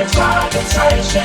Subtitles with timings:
[0.00, 1.22] drei Fragezeichen.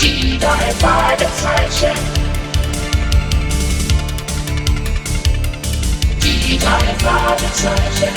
[0.00, 1.98] Die drei Fragezeichen.
[6.22, 8.14] Die drei Fragezeichen.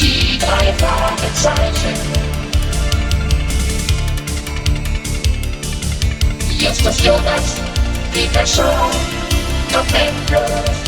[0.00, 1.94] Die drei Fragezeichen.
[6.58, 7.54] Justus Jonas,
[8.12, 8.90] Peter Shaw,
[9.72, 10.87] Tom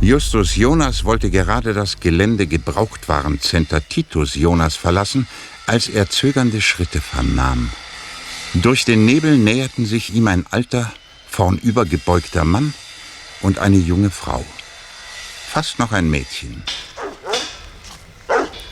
[0.00, 5.26] Justus Jonas wollte gerade das Gelände Gebrauchtwarencenter Titus Jonas verlassen,
[5.66, 7.70] als er zögernde Schritte vernahm.
[8.54, 10.92] Durch den Nebel näherten sich ihm ein alter,
[11.28, 12.72] vornübergebeugter Mann
[13.40, 14.44] und eine junge Frau.
[15.48, 16.62] Fast noch ein Mädchen.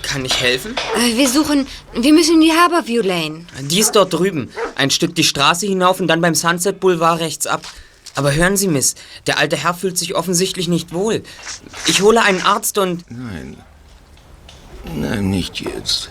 [0.03, 0.75] Kann ich helfen?
[0.97, 1.67] Äh, wir suchen.
[1.93, 3.45] Wir müssen in die Harborview Lane.
[3.61, 4.51] Die ist dort drüben.
[4.77, 7.63] Ein Stück die Straße hinauf und dann beim Sunset Boulevard rechts ab.
[8.15, 11.23] Aber hören Sie, Miss, der alte Herr fühlt sich offensichtlich nicht wohl.
[11.87, 13.05] Ich hole einen Arzt und.
[13.11, 13.57] Nein.
[14.97, 16.11] Nein, nicht jetzt.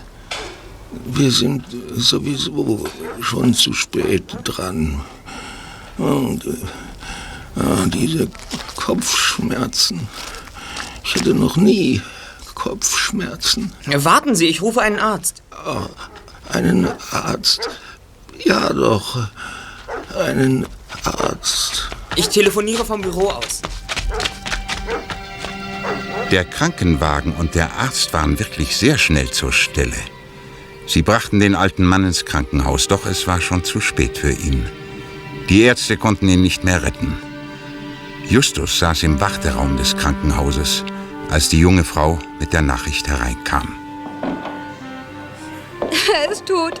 [1.04, 2.84] Wir sind sowieso
[3.20, 5.02] schon zu spät dran.
[5.98, 8.28] Und äh, ah, diese
[8.76, 10.08] Kopfschmerzen.
[11.04, 12.00] Ich hatte noch nie
[12.60, 13.72] Kopfschmerzen.
[13.86, 15.42] Warten Sie, ich rufe einen Arzt.
[15.50, 15.86] Ah,
[16.52, 17.70] einen Arzt?
[18.44, 19.28] Ja, doch.
[20.14, 20.66] Einen
[21.04, 21.88] Arzt.
[22.16, 23.62] Ich telefoniere vom Büro aus.
[26.30, 29.96] Der Krankenwagen und der Arzt waren wirklich sehr schnell zur Stelle.
[30.86, 34.66] Sie brachten den alten Mann ins Krankenhaus, doch es war schon zu spät für ihn.
[35.48, 37.16] Die Ärzte konnten ihn nicht mehr retten.
[38.28, 40.84] Justus saß im Warteraum des Krankenhauses,
[41.30, 43.74] als die junge Frau mit der Nachricht hereinkam.
[46.14, 46.80] Er ist tot.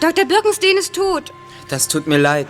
[0.00, 0.24] Dr.
[0.24, 1.32] Birkenstein ist tot.
[1.68, 2.46] Das tut mir leid.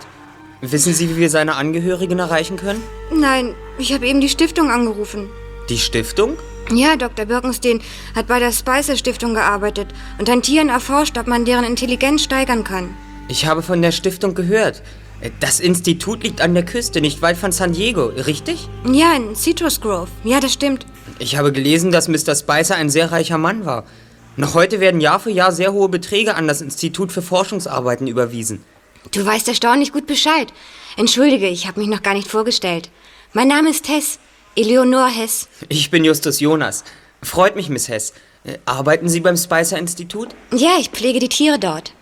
[0.61, 2.81] Wissen Sie, wie wir seine Angehörigen erreichen können?
[3.11, 5.29] Nein, ich habe eben die Stiftung angerufen.
[5.69, 6.37] Die Stiftung?
[6.71, 7.25] Ja, Dr.
[7.25, 7.81] Birkenstein
[8.15, 9.87] hat bei der Spicer Stiftung gearbeitet
[10.19, 12.95] und an Tieren erforscht, ob man deren Intelligenz steigern kann.
[13.27, 14.81] Ich habe von der Stiftung gehört.
[15.39, 18.67] Das Institut liegt an der Küste, nicht weit von San Diego, richtig?
[18.91, 20.09] Ja, in Citrus Grove.
[20.23, 20.85] Ja, das stimmt.
[21.19, 22.35] Ich habe gelesen, dass Mr.
[22.35, 23.85] Spicer ein sehr reicher Mann war.
[24.35, 28.63] Noch heute werden Jahr für Jahr sehr hohe Beträge an das Institut für Forschungsarbeiten überwiesen.
[29.11, 30.51] Du weißt erstaunlich gut Bescheid.
[30.97, 32.89] Entschuldige, ich habe mich noch gar nicht vorgestellt.
[33.31, 34.19] Mein Name ist Hess.
[34.55, 35.47] Eleonore Hess.
[35.69, 36.83] Ich bin Justus Jonas.
[37.21, 38.13] Freut mich, Miss Hess.
[38.43, 40.29] Äh, Arbeiten Sie beim Spicer Institut?
[40.51, 41.93] Ja, ich pflege die Tiere dort.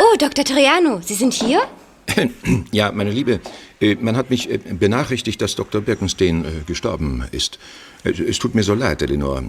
[0.00, 0.44] Oh, Dr.
[0.44, 1.60] Triano, Sie sind hier?
[2.72, 3.40] Ja, meine Liebe,
[3.80, 5.80] äh, man hat mich äh, benachrichtigt, dass Dr.
[5.82, 7.58] Birkenstein äh, gestorben ist.
[8.04, 9.42] Es tut mir so leid, Eleanor.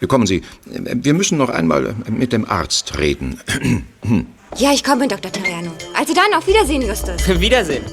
[0.00, 3.40] Äh, Kommen Sie, wir müssen noch einmal mit dem Arzt reden.
[4.56, 5.30] Ja, ich komme, Dr.
[5.30, 5.70] Triano.
[5.96, 7.22] Also dann, auf Wiedersehen, Justus.
[7.40, 7.84] Wiedersehen.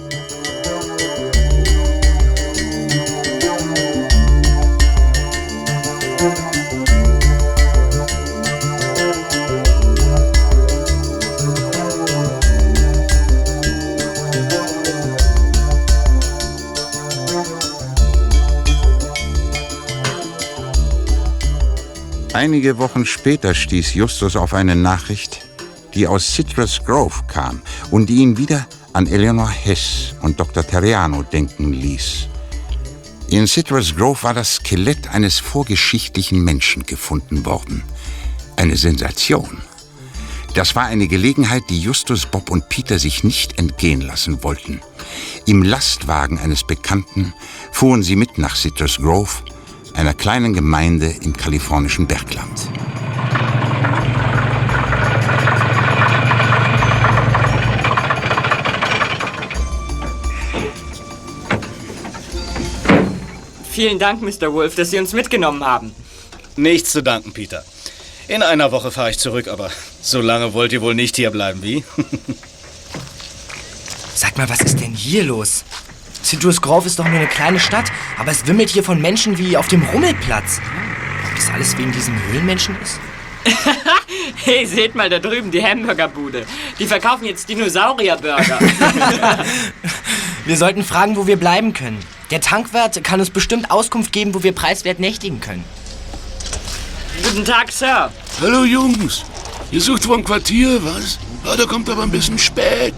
[22.37, 25.39] Einige Wochen später stieß Justus auf eine Nachricht,
[25.95, 30.61] die aus Citrus Grove kam und die ihn wieder an Eleanor Hess und Dr.
[30.63, 32.27] Terriano denken ließ.
[33.29, 37.81] In Citrus Grove war das Skelett eines vorgeschichtlichen Menschen gefunden worden.
[38.55, 39.63] Eine Sensation.
[40.53, 44.79] Das war eine Gelegenheit, die Justus, Bob und Peter sich nicht entgehen lassen wollten.
[45.47, 47.33] Im Lastwagen eines Bekannten
[47.71, 49.41] fuhren sie mit nach Citrus Grove,
[49.97, 52.69] einer kleinen Gemeinde im kalifornischen Bergland.
[63.71, 64.53] Vielen Dank, Mr.
[64.53, 65.91] Wolf, dass Sie uns mitgenommen haben.
[66.55, 67.63] Nichts zu danken, Peter.
[68.27, 69.71] In einer Woche fahre ich zurück, aber
[70.01, 71.83] so lange wollt ihr wohl nicht hier bleiben, wie?
[74.15, 75.63] Sag mal, was ist denn hier los?
[76.23, 79.57] Citrus Grove ist doch nur eine kleine Stadt, aber es wimmelt hier von Menschen wie
[79.57, 80.59] auf dem Rummelplatz.
[81.29, 82.99] Ob das alles wegen diesem Höhlenmenschen ist?
[84.43, 86.45] Hey, seht mal da drüben die Hamburgerbude.
[86.79, 88.59] Die verkaufen jetzt Dinosaurierburger.
[90.45, 91.99] Wir sollten fragen, wo wir bleiben können.
[92.31, 95.65] Der Tankwart kann uns bestimmt Auskunft geben, wo wir preiswert nächtigen können.
[97.23, 98.11] Guten Tag, Sir.
[98.41, 99.25] Hallo Jungs.
[99.71, 101.19] Ihr sucht wohl ein Quartier, was?
[101.43, 102.93] Ja, da kommt aber ein bisschen spät.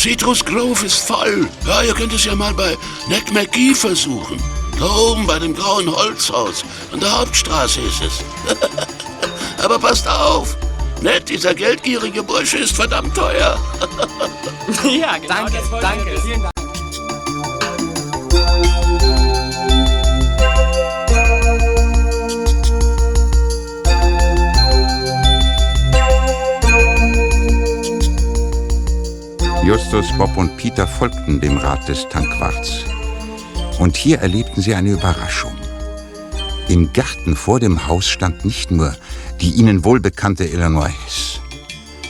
[0.00, 1.46] Citrus Grove ist voll.
[1.66, 2.74] Ja, ihr könnt es ja mal bei
[3.08, 4.42] Ned McGee versuchen.
[4.78, 6.64] Da oben bei dem grauen Holzhaus.
[6.90, 8.24] An der Hauptstraße ist es.
[9.62, 10.56] Aber passt auf.
[11.02, 13.58] Nett, dieser geldgierige Bursche ist verdammt teuer.
[14.84, 15.34] ja, genau.
[15.34, 16.20] Danke, danke.
[16.22, 16.49] Vielen Dank.
[29.70, 32.80] Justus, Bob und Peter folgten dem Rat des Tankwarts.
[33.78, 35.56] Und hier erlebten sie eine Überraschung.
[36.66, 38.96] Im Garten vor dem Haus stand nicht nur
[39.40, 41.38] die ihnen wohlbekannte Eleanor Hess,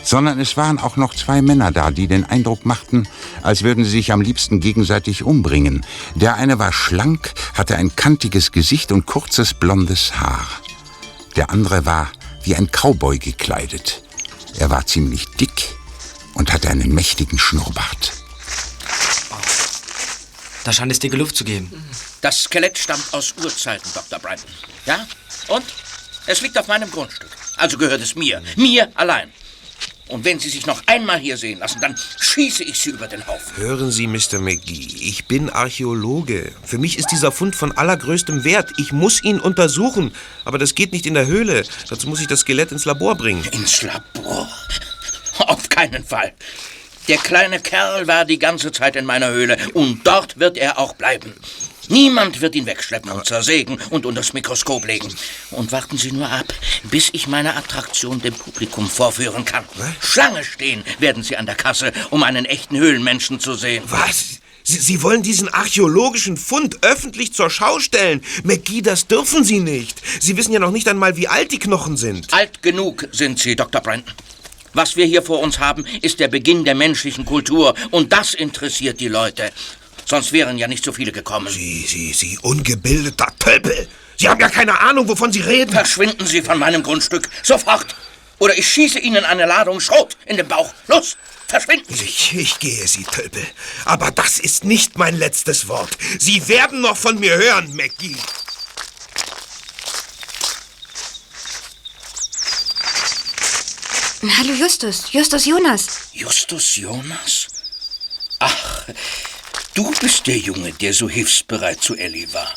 [0.02, 3.06] sondern es waren auch noch zwei Männer da, die den Eindruck machten,
[3.42, 5.84] als würden sie sich am liebsten gegenseitig umbringen.
[6.14, 10.46] Der eine war schlank, hatte ein kantiges Gesicht und kurzes blondes Haar.
[11.36, 12.08] Der andere war
[12.42, 14.02] wie ein Cowboy gekleidet.
[14.56, 15.76] Er war ziemlich dick
[16.34, 18.12] und hatte einen mächtigen Schnurrbart.
[20.64, 21.72] Da scheint es dicke Luft zu geben.
[22.20, 24.18] Das Skelett stammt aus Urzeiten, Dr.
[24.18, 24.50] Brandon.
[24.86, 25.06] Ja?
[25.48, 25.64] Und?
[26.26, 27.30] Es liegt auf meinem Grundstück.
[27.56, 28.42] Also gehört es mir.
[28.56, 29.32] Mir allein.
[30.10, 33.26] Und wenn Sie sich noch einmal hier sehen lassen, dann schieße ich Sie über den
[33.26, 33.56] Haufen.
[33.56, 34.40] Hören Sie, Mr.
[34.40, 36.52] McGee, ich bin Archäologe.
[36.64, 38.72] Für mich ist dieser Fund von allergrößtem Wert.
[38.76, 40.12] Ich muss ihn untersuchen.
[40.44, 41.64] Aber das geht nicht in der Höhle.
[41.88, 43.44] Dazu muss ich das Skelett ins Labor bringen.
[43.52, 44.48] Ins Labor?
[45.48, 46.32] Auf keinen Fall.
[47.08, 50.92] Der kleine Kerl war die ganze Zeit in meiner Höhle und dort wird er auch
[50.94, 51.34] bleiben.
[51.88, 55.12] Niemand wird ihn wegschleppen und zersägen und unter das Mikroskop legen.
[55.50, 56.54] Und warten Sie nur ab,
[56.84, 59.64] bis ich meine Attraktion dem Publikum vorführen kann.
[60.00, 63.82] Schlange stehen werden Sie an der Kasse, um einen echten Höhlenmenschen zu sehen.
[63.87, 64.38] Was?
[64.62, 68.22] Sie, Sie wollen diesen archäologischen Fund öffentlich zur Schau stellen?
[68.44, 70.00] McGee, das dürfen Sie nicht.
[70.20, 72.32] Sie wissen ja noch nicht einmal, wie alt die Knochen sind.
[72.32, 73.81] Alt genug sind Sie, Dr.
[73.81, 74.14] Brandon.
[74.72, 77.75] Was wir hier vor uns haben, ist der Beginn der menschlichen Kultur.
[77.90, 79.50] Und das interessiert die Leute.
[80.05, 81.49] Sonst wären ja nicht so viele gekommen.
[81.49, 83.88] Sie, Sie, Sie ungebildeter Tölpel.
[84.17, 85.72] Sie haben ja keine Ahnung, wovon Sie reden.
[85.72, 87.28] Verschwinden Sie von meinem Grundstück.
[87.43, 87.94] Sofort.
[88.38, 90.73] Oder ich schieße Ihnen eine Ladung Schrot in den Bauch.
[90.88, 91.16] Los,
[91.46, 92.05] verschwinden Sie.
[92.05, 93.46] Ich, ich gehe, Sie Tölpel.
[93.84, 95.90] Aber das ist nicht mein letztes Wort.
[96.19, 98.16] Sie werden noch von mir hören, McGee.
[104.22, 106.11] Hallo Justus, Justus Jonas.
[106.12, 107.46] Justus Jonas?
[108.38, 108.87] Ach,
[109.75, 112.49] du bist der Junge, der so hilfsbereit zu Ellie war.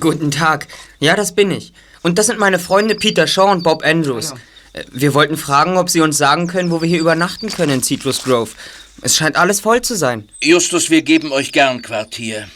[0.00, 0.66] Guten Tag.
[0.98, 1.72] Ja, das bin ich.
[2.02, 4.34] Und das sind meine Freunde Peter Shaw und Bob Andrews.
[4.72, 7.82] Äh, Wir wollten fragen, ob Sie uns sagen können, wo wir hier übernachten können in
[7.82, 8.50] Citrus Grove.
[9.00, 10.28] Es scheint alles voll zu sein.
[10.42, 12.48] Justus, wir geben euch gern Quartier.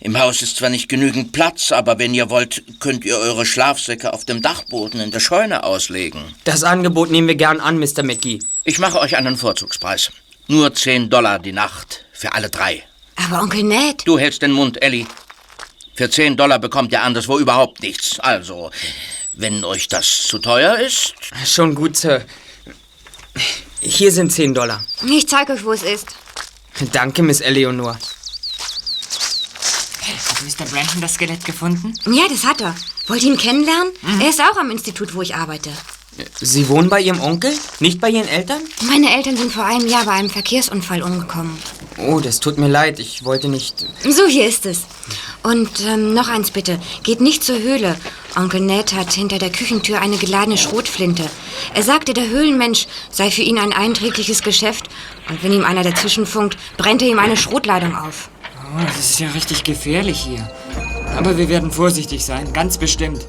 [0.00, 4.12] Im Haus ist zwar nicht genügend Platz, aber wenn ihr wollt, könnt ihr eure Schlafsäcke
[4.12, 6.34] auf dem Dachboden in der Scheune auslegen.
[6.44, 8.02] Das Angebot nehmen wir gern an, Mr.
[8.02, 8.40] McGee.
[8.64, 10.10] Ich mache euch einen Vorzugspreis.
[10.48, 12.04] Nur 10 Dollar die Nacht.
[12.12, 12.82] Für alle drei.
[13.16, 14.02] Aber Onkel Ned.
[14.04, 15.06] Du hältst den Mund, Ellie.
[15.94, 18.18] Für 10 Dollar bekommt ihr anderswo überhaupt nichts.
[18.18, 18.70] Also,
[19.32, 21.14] wenn euch das zu teuer ist.
[21.46, 22.24] Schon gut, Sir.
[23.84, 24.82] Hier sind 10 Dollar.
[25.06, 26.06] Ich zeig euch, wo es ist.
[26.92, 27.98] Danke, Miss Eleonore.
[30.00, 30.64] Hat Mr.
[30.64, 31.94] Brandon das Skelett gefunden?
[32.06, 32.74] Ja, das hat er.
[33.08, 33.92] Wollt ihr ihn kennenlernen?
[34.22, 35.70] Er ist auch am Institut, wo ich arbeite.
[36.40, 37.52] Sie wohnen bei Ihrem Onkel?
[37.80, 38.62] Nicht bei Ihren Eltern?
[38.86, 41.58] Meine Eltern sind vor einem Jahr bei einem Verkehrsunfall umgekommen.
[41.98, 42.98] Oh, das tut mir leid.
[42.98, 43.84] Ich wollte nicht.
[44.08, 44.82] So, hier ist es.
[45.44, 46.80] Und ähm, noch eins bitte.
[47.02, 47.96] Geht nicht zur Höhle.
[48.34, 51.30] Onkel Ned hat hinter der Küchentür eine geladene Schrotflinte.
[51.74, 54.88] Er sagte, der Höhlenmensch sei für ihn ein einträgliches Geschäft.
[55.28, 58.30] Und wenn ihm einer dazwischen funkt, brennt er ihm eine Schrotladung auf.
[58.74, 60.48] Oh, das ist ja richtig gefährlich hier.
[61.14, 63.26] Aber wir werden vorsichtig sein, ganz bestimmt.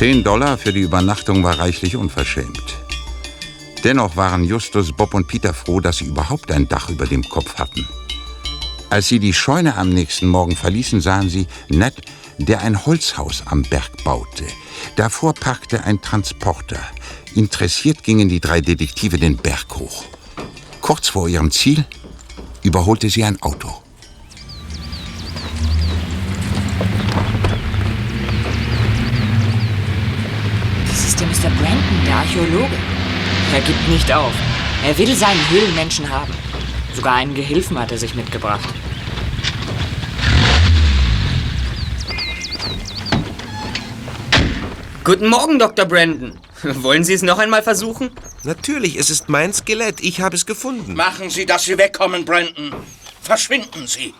[0.00, 2.64] Zehn Dollar für die Übernachtung war reichlich unverschämt.
[3.84, 7.56] Dennoch waren Justus, Bob und Peter froh, dass sie überhaupt ein Dach über dem Kopf
[7.56, 7.86] hatten.
[8.88, 11.96] Als sie die Scheune am nächsten Morgen verließen, sahen sie Ned,
[12.38, 14.46] der ein Holzhaus am Berg baute.
[14.96, 16.80] Davor parkte ein Transporter.
[17.34, 20.04] Interessiert gingen die drei Detektive den Berg hoch.
[20.80, 21.84] Kurz vor ihrem Ziel
[22.62, 23.82] überholte sie ein Auto.
[31.20, 31.50] ist Mr.
[31.50, 32.78] Brandon, der Archäologe.
[33.52, 34.32] Er gibt nicht auf.
[34.86, 36.32] Er will seinen Höhlenmenschen haben.
[36.94, 38.68] Sogar einen Gehilfen hat er sich mitgebracht.
[45.04, 45.84] Guten Morgen, Dr.
[45.84, 46.38] Brandon.
[46.62, 48.10] Wollen Sie es noch einmal versuchen?
[48.44, 50.00] Natürlich, es ist mein Skelett.
[50.00, 50.94] Ich habe es gefunden.
[50.94, 52.72] Machen Sie, dass Sie wegkommen, Brandon.
[53.20, 54.14] Verschwinden Sie.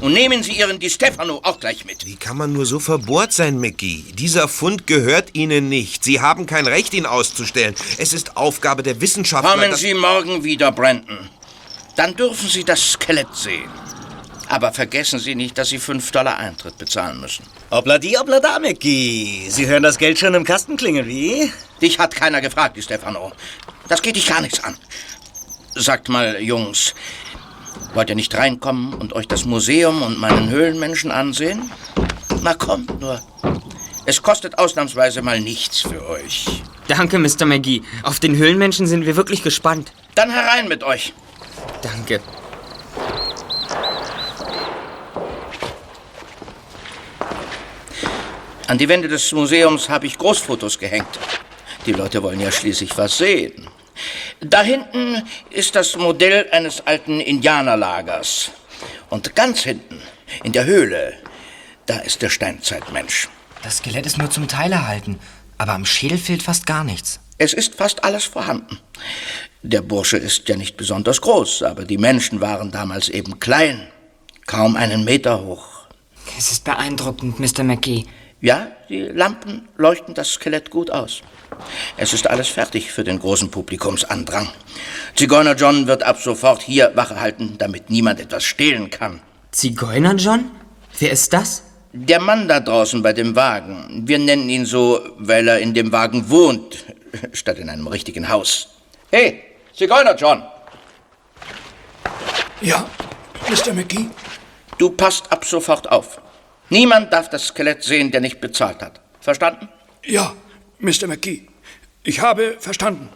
[0.00, 2.06] Und nehmen Sie Ihren Di Stefano auch gleich mit.
[2.06, 4.04] Wie kann man nur so verbohrt sein, Mickey?
[4.14, 6.04] Dieser Fund gehört Ihnen nicht.
[6.04, 7.74] Sie haben kein Recht, ihn auszustellen.
[7.98, 9.50] Es ist Aufgabe der Wissenschaftler.
[9.50, 11.28] Kommen Sie morgen wieder, Brandon.
[11.96, 13.68] Dann dürfen Sie das Skelett sehen.
[14.48, 17.44] Aber vergessen Sie nicht, dass Sie 5 Dollar Eintritt bezahlen müssen.
[17.68, 19.46] Obladi, oblada, Mickey.
[19.50, 21.52] Sie hören das Geld schon im Kasten klingeln, wie?
[21.82, 23.32] Dich hat keiner gefragt, Di Stefano.
[23.86, 24.76] Das geht dich gar nichts an.
[25.76, 26.94] Sagt mal, Jungs,
[27.94, 31.70] wollt ihr nicht reinkommen und euch das Museum und meinen Höhlenmenschen ansehen?
[32.42, 33.20] Na kommt nur.
[34.06, 36.62] Es kostet ausnahmsweise mal nichts für euch.
[36.88, 37.44] Danke, Mr.
[37.46, 37.82] McGee.
[38.02, 39.92] Auf den Höhlenmenschen sind wir wirklich gespannt.
[40.14, 41.12] Dann herein mit euch.
[41.82, 42.20] Danke.
[48.66, 51.18] An die Wände des Museums habe ich Großfotos gehängt.
[51.86, 53.68] Die Leute wollen ja schließlich was sehen.
[54.40, 58.50] Da hinten ist das Modell eines alten Indianerlagers.
[59.10, 60.00] Und ganz hinten,
[60.44, 61.14] in der Höhle,
[61.86, 63.28] da ist der Steinzeitmensch.
[63.62, 65.18] Das Skelett ist nur zum Teil erhalten,
[65.58, 67.20] aber am Schädel fehlt fast gar nichts.
[67.36, 68.78] Es ist fast alles vorhanden.
[69.62, 73.88] Der Bursche ist ja nicht besonders groß, aber die Menschen waren damals eben klein.
[74.46, 75.86] Kaum einen Meter hoch.
[76.38, 77.62] Es ist beeindruckend, Mr.
[77.62, 78.06] McGee.
[78.40, 81.22] Ja, die Lampen leuchten das Skelett gut aus.
[81.96, 84.48] Es ist alles fertig für den großen Publikumsandrang.
[85.14, 89.20] Zigeuner John wird ab sofort hier Wache halten, damit niemand etwas stehlen kann.
[89.50, 90.50] Zigeuner John?
[90.98, 91.64] Wer ist das?
[91.92, 94.02] Der Mann da draußen bei dem Wagen.
[94.06, 96.84] Wir nennen ihn so, weil er in dem Wagen wohnt,
[97.32, 98.68] statt in einem richtigen Haus.
[99.10, 99.42] Hey,
[99.74, 100.42] Zigeuner John!
[102.60, 102.86] Ja,
[103.48, 103.72] Mr.
[103.72, 104.06] McGee?
[104.78, 106.20] Du passt ab sofort auf.
[106.68, 109.00] Niemand darf das Skelett sehen, der nicht bezahlt hat.
[109.20, 109.68] Verstanden?
[110.04, 110.34] Ja,
[110.80, 111.06] Mr.
[111.06, 111.46] McGee.
[112.02, 113.08] Ich habe verstanden.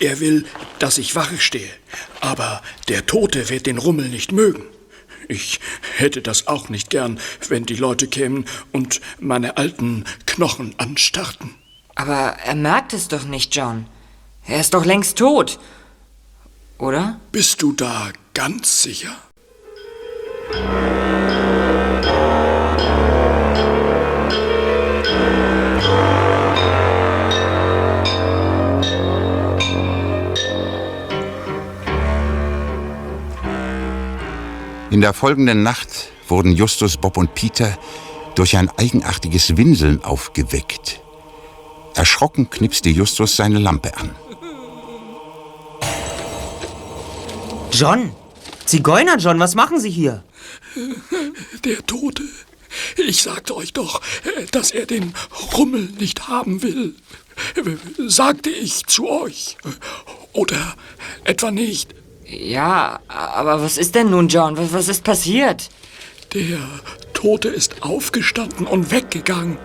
[0.00, 0.46] Er will,
[0.78, 1.70] dass ich Wache stehe,
[2.20, 4.62] aber der Tote wird den Rummel nicht mögen.
[5.26, 5.60] Ich
[5.96, 11.54] hätte das auch nicht gern, wenn die Leute kämen und meine alten Knochen anstarrten.
[11.94, 13.86] Aber er merkt es doch nicht, John.
[14.46, 15.58] Er ist doch längst tot.
[16.78, 17.20] Oder?
[17.32, 19.16] Bist du da ganz sicher?
[34.98, 37.78] In der folgenden Nacht wurden Justus, Bob und Peter
[38.34, 41.00] durch ein eigenartiges Winseln aufgeweckt.
[41.94, 44.10] Erschrocken knipste Justus seine Lampe an.
[47.70, 48.12] John?
[48.64, 50.24] Zigeuner John, was machen Sie hier?
[51.64, 52.24] Der Tote.
[52.96, 54.00] Ich sagte euch doch,
[54.50, 55.14] dass er den
[55.56, 56.96] Rummel nicht haben will.
[58.08, 59.58] Sagte ich zu euch.
[60.32, 60.74] Oder
[61.22, 61.94] etwa nicht.
[62.30, 64.58] Ja, aber was ist denn nun, John?
[64.58, 65.70] Was, was ist passiert?
[66.34, 66.58] Der
[67.14, 69.56] Tote ist aufgestanden und weggegangen.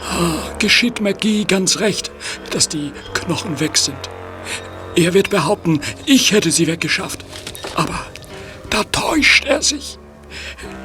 [0.00, 2.10] Ah, geschieht McGee ganz recht,
[2.50, 3.98] dass die Knochen weg sind.
[4.96, 7.22] Er wird behaupten, ich hätte sie weggeschafft.
[7.74, 8.06] Aber
[8.70, 9.98] da täuscht er sich.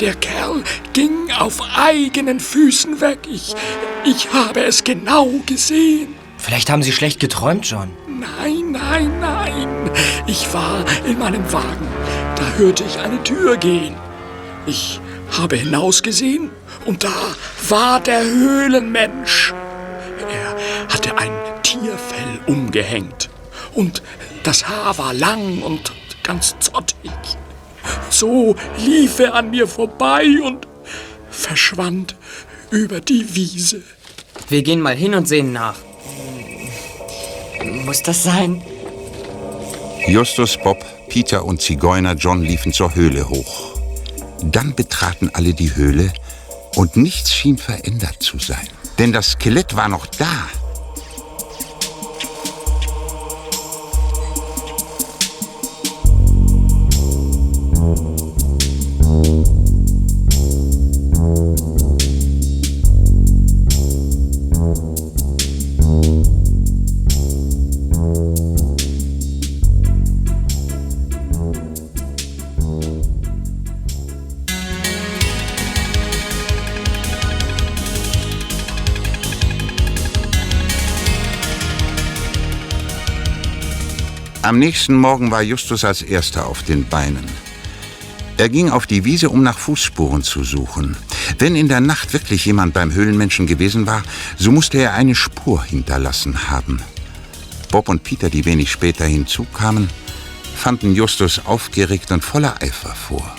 [0.02, 3.20] Der Kerl ging auf eigenen Füßen weg.
[3.32, 3.56] Ich,
[4.04, 6.16] ich habe es genau gesehen.
[6.44, 7.90] Vielleicht haben Sie schlecht geträumt, John.
[8.06, 9.90] Nein, nein, nein.
[10.28, 11.88] Ich war in meinem Wagen.
[12.36, 13.96] Da hörte ich eine Tür gehen.
[14.66, 15.00] Ich
[15.38, 16.50] habe hinausgesehen
[16.86, 17.14] und da
[17.70, 19.54] war der Höhlenmensch.
[20.30, 21.32] Er hatte ein
[21.64, 23.30] Tierfell umgehängt
[23.74, 24.04] und
[24.44, 27.12] das Haar war lang und ganz zottig.
[28.10, 30.68] So lief er an mir vorbei und
[31.30, 32.18] verschwand
[32.70, 33.82] über die Wiese.
[34.50, 35.76] Wir gehen mal hin und sehen nach.
[37.86, 38.62] Muss das sein?
[40.08, 43.80] Justus, Bob, Peter und Zigeuner John liefen zur Höhle hoch.
[44.44, 46.12] Dann betraten alle die Höhle
[46.76, 48.68] und nichts schien verändert zu sein.
[49.00, 50.48] Denn das Skelett war noch da.
[84.64, 87.28] Nächsten Morgen war Justus als erster auf den Beinen.
[88.38, 90.96] Er ging auf die Wiese, um nach Fußspuren zu suchen.
[91.38, 94.04] Wenn in der Nacht wirklich jemand beim Höhlenmenschen gewesen war,
[94.38, 96.82] so musste er eine Spur hinterlassen haben.
[97.72, 99.90] Bob und Peter, die wenig später hinzukamen,
[100.56, 103.36] fanden Justus aufgeregt und voller Eifer vor.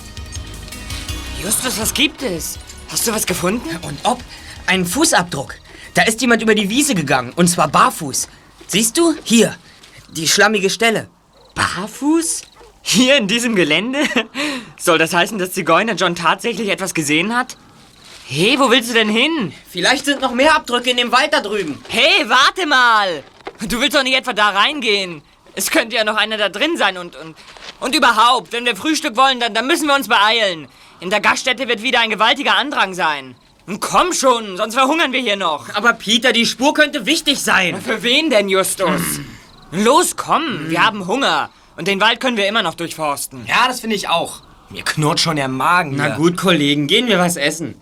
[1.43, 2.59] Justus, was gibt es?
[2.89, 3.69] Hast du was gefunden?
[3.81, 4.23] Und ob?
[4.67, 5.55] Ein Fußabdruck.
[5.95, 8.27] Da ist jemand über die Wiese gegangen, und zwar barfuß.
[8.67, 9.15] Siehst du?
[9.23, 9.55] Hier,
[10.15, 11.09] die schlammige Stelle.
[11.55, 12.43] Barfuß?
[12.81, 13.99] Hier in diesem Gelände?
[14.77, 17.57] Soll das heißen, dass Zigeuner John tatsächlich etwas gesehen hat?
[18.27, 19.53] Hey, wo willst du denn hin?
[19.69, 21.83] Vielleicht sind noch mehr Abdrücke in dem Wald da drüben.
[21.89, 23.23] Hey, warte mal!
[23.67, 25.21] Du willst doch nicht etwa da reingehen.
[25.55, 27.35] Es könnte ja noch einer da drin sein und, und,
[27.79, 30.67] und überhaupt, wenn wir Frühstück wollen, dann, dann müssen wir uns beeilen.
[30.99, 33.35] In der Gaststätte wird wieder ein gewaltiger Andrang sein.
[33.79, 35.73] Komm schon, sonst verhungern wir hier noch.
[35.73, 37.81] Aber Peter, die Spur könnte wichtig sein.
[37.81, 39.01] Für wen denn, Justus?
[39.83, 41.49] Los, komm, wir haben Hunger.
[41.75, 43.45] Und den Wald können wir immer noch durchforsten.
[43.47, 44.41] Ja, das finde ich auch.
[44.69, 45.95] Mir knurrt schon der Magen.
[45.95, 47.75] Na gut, Kollegen, gehen wir was essen.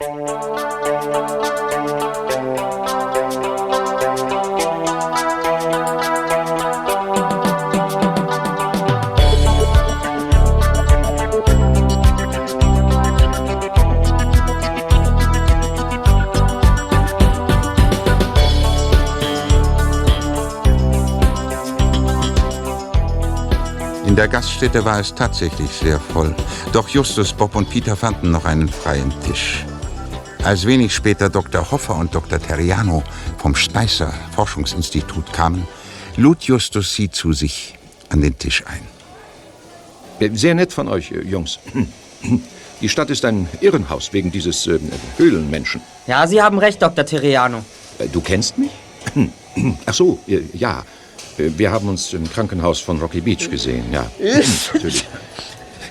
[24.13, 26.35] In der Gaststätte war es tatsächlich sehr voll.
[26.71, 29.65] Doch Justus, Bob und Peter fanden noch einen freien Tisch.
[30.43, 31.71] Als wenig später Dr.
[31.71, 32.37] Hoffer und Dr.
[32.39, 33.01] Terriano
[33.39, 35.67] vom Spicer Forschungsinstitut kamen,
[36.15, 37.73] lud Justus sie zu sich
[38.09, 40.35] an den Tisch ein.
[40.37, 41.57] Sehr nett von euch, äh, Jungs.
[42.81, 44.77] Die Stadt ist ein Irrenhaus wegen dieses äh,
[45.17, 45.81] Höhlenmenschen.
[46.05, 47.03] Ja, Sie haben recht, Dr.
[47.03, 47.65] Terriano.
[47.97, 48.69] Äh, Du kennst mich?
[49.87, 50.83] Ach so, äh, ja.
[51.37, 54.09] Äh, Wir haben uns im Krankenhaus von Rocky Beach gesehen, ja.
[54.73, 55.05] Natürlich.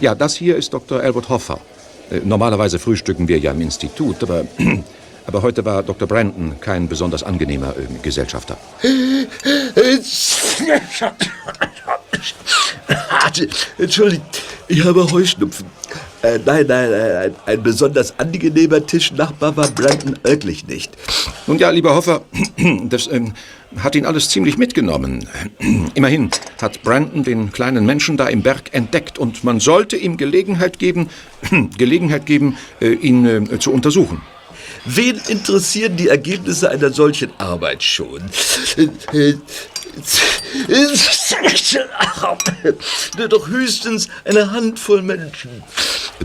[0.00, 1.00] Ja, das hier ist Dr.
[1.00, 1.60] Albert Hoffer.
[2.10, 4.44] Äh, Normalerweise frühstücken wir ja im Institut, aber,
[5.26, 6.08] aber heute war Dr.
[6.08, 8.56] Brandon kein besonders angenehmer äh, Gesellschafter.
[13.78, 15.66] Entschuldigt, ich habe Heuschnupfen.
[16.22, 20.92] Äh, nein, nein, nein, ein, ein besonders angenehmer Tischnachbar war Brandon wirklich nicht.
[21.46, 22.22] Nun ja, lieber Hoffer,
[22.84, 23.34] das ähm,
[23.76, 25.28] hat ihn alles ziemlich mitgenommen.
[25.94, 30.78] Immerhin hat Brandon den kleinen Menschen da im Berg entdeckt und man sollte ihm Gelegenheit
[30.78, 31.08] geben,
[31.76, 34.22] Gelegenheit geben, äh, ihn äh, zu untersuchen.
[34.84, 38.22] Wen interessieren die Ergebnisse einer solchen Arbeit schon?
[43.28, 45.62] Doch höchstens eine Handvoll Menschen.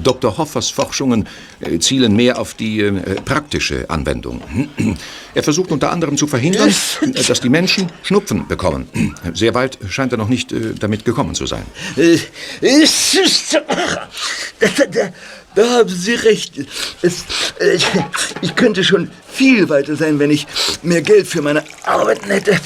[0.01, 0.37] Dr.
[0.37, 1.27] Hoffers Forschungen
[1.59, 4.41] äh, zielen mehr auf die äh, praktische Anwendung.
[5.33, 8.87] Er versucht unter anderem zu verhindern, äh, dass die Menschen Schnupfen bekommen.
[9.33, 11.63] Sehr weit scheint er noch nicht äh, damit gekommen zu sein.
[15.55, 16.53] Da, haben Sie recht.
[17.01, 17.23] Es,
[17.59, 17.77] äh,
[18.41, 20.45] ich könnte schon viel weiter sein, wenn ich
[20.83, 22.59] mehr Geld für meine Arbeit hätte.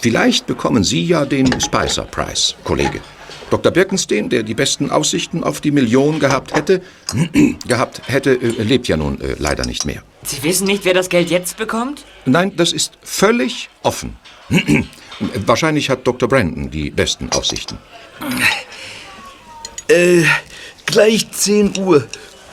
[0.00, 3.00] Vielleicht bekommen Sie ja den Spicer Prize, Kollege.
[3.50, 3.72] Dr.
[3.72, 6.82] Birkenstein, der die besten Aussichten auf die Million gehabt hätte,
[7.66, 10.02] gehabt hätte, äh, lebt ja nun äh, leider nicht mehr.
[10.22, 12.04] Sie wissen nicht, wer das Geld jetzt bekommt?
[12.26, 14.16] Nein, das ist völlig offen.
[15.46, 16.28] Wahrscheinlich hat Dr.
[16.28, 17.78] Brandon die besten Aussichten.
[19.88, 20.22] Äh,
[20.86, 22.06] gleich 10 Uhr.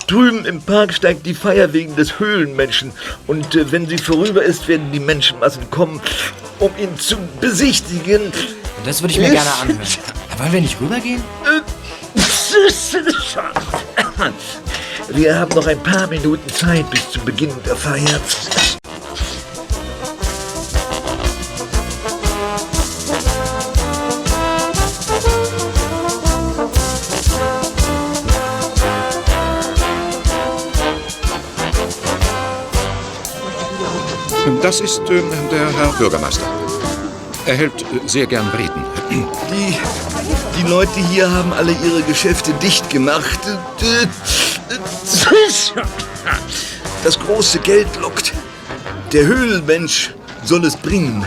[0.07, 2.91] Drüben im Park steigt die Feier wegen des Höhlenmenschen.
[3.27, 5.99] Und äh, wenn sie vorüber ist, werden die Menschenmassen kommen,
[6.59, 8.31] um ihn zu besichtigen.
[8.85, 9.79] Das würde ich mir gerne anhören.
[10.37, 11.23] Wollen wir nicht rübergehen?
[15.09, 18.19] Wir haben noch ein paar Minuten Zeit bis zum Beginn der Feier.
[34.77, 36.45] Das ist äh, der Herr Bürgermeister.
[37.45, 38.83] Er hält äh, sehr gern Reden.
[39.09, 39.73] Die,
[40.59, 43.39] die Leute hier haben alle ihre Geschäfte dicht gemacht.
[47.05, 48.33] Das große Geld lockt.
[49.13, 51.23] Der Höhlenmensch soll es bringen.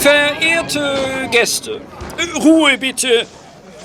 [0.00, 1.82] Verehrte Gäste,
[2.42, 3.26] Ruhe bitte,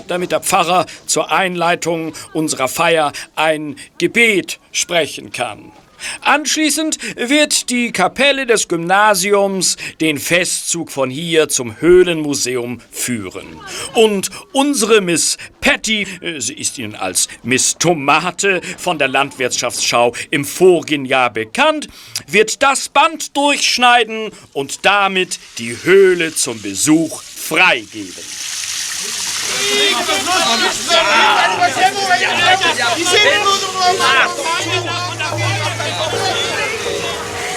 [0.08, 5.74] damit der Pfarrer zur Einleitung unserer Feier ein Gebet sprechen kann.
[6.22, 13.60] Anschließend wird die Kapelle des Gymnasiums den Festzug von hier zum Höhlenmuseum führen.
[13.94, 20.46] Und unsere Miss Patty, äh, sie ist Ihnen als Miss Tomate von der Landwirtschaftsschau im
[20.46, 21.88] vorigen Jahr bekannt,
[22.28, 28.57] wird das Band durchschneiden und damit die Höhle zum Besuch freigeben.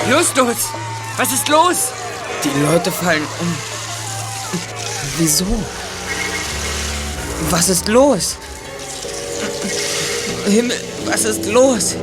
[0.09, 0.57] Justus,
[1.17, 1.77] was ist los?
[2.43, 3.57] Die Leute fallen um.
[5.19, 5.47] Wieso?
[7.51, 8.37] Was ist los?
[10.47, 11.97] Himmel, was ist los?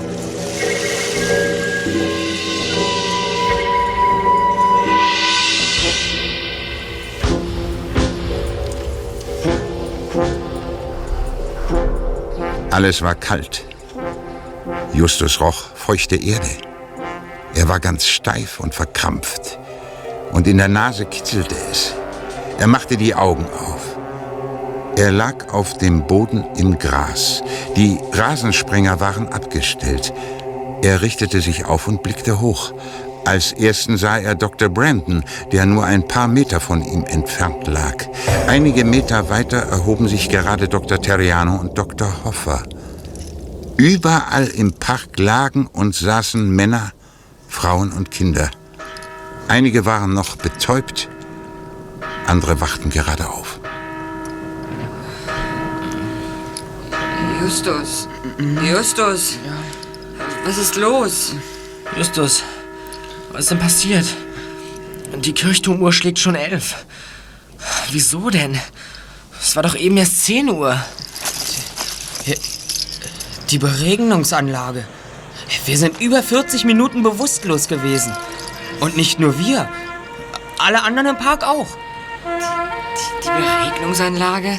[12.78, 13.66] Alles war kalt.
[14.94, 16.48] Justus roch feuchte Erde.
[17.56, 19.58] Er war ganz steif und verkrampft.
[20.32, 21.96] Und in der Nase kitzelte es.
[22.60, 23.98] Er machte die Augen auf.
[24.96, 27.42] Er lag auf dem Boden im Gras.
[27.76, 30.14] Die Rasensprenger waren abgestellt.
[30.84, 32.74] Er richtete sich auf und blickte hoch.
[33.28, 34.70] Als ersten sah er Dr.
[34.70, 38.06] Brandon, der nur ein paar Meter von ihm entfernt lag.
[38.48, 41.02] Einige Meter weiter erhoben sich gerade Dr.
[41.02, 42.24] Terriano und Dr.
[42.24, 42.64] Hoffer.
[43.76, 46.94] Überall im Park lagen und saßen Männer,
[47.50, 48.50] Frauen und Kinder.
[49.50, 51.10] Einige waren noch betäubt,
[52.28, 53.60] andere wachten gerade auf.
[57.42, 58.08] Justus,
[58.64, 59.38] Justus,
[60.46, 61.36] was ist los?
[61.98, 62.42] Justus,
[63.38, 64.06] was ist denn passiert?
[65.20, 66.86] Die Kirchturmuhr schlägt schon elf.
[67.92, 68.60] Wieso denn?
[69.40, 70.76] Es war doch eben erst 10 Uhr.
[73.52, 74.88] Die Beregnungsanlage.
[75.66, 78.12] Wir sind über 40 Minuten bewusstlos gewesen.
[78.80, 79.70] Und nicht nur wir.
[80.58, 81.68] Alle anderen im Park auch.
[83.24, 84.58] Die Beregnungsanlage?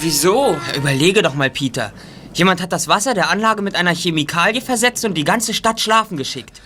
[0.00, 0.56] Wieso?
[0.74, 1.92] Überlege doch mal, Peter.
[2.32, 6.16] Jemand hat das Wasser der Anlage mit einer Chemikalie versetzt und die ganze Stadt schlafen
[6.16, 6.62] geschickt.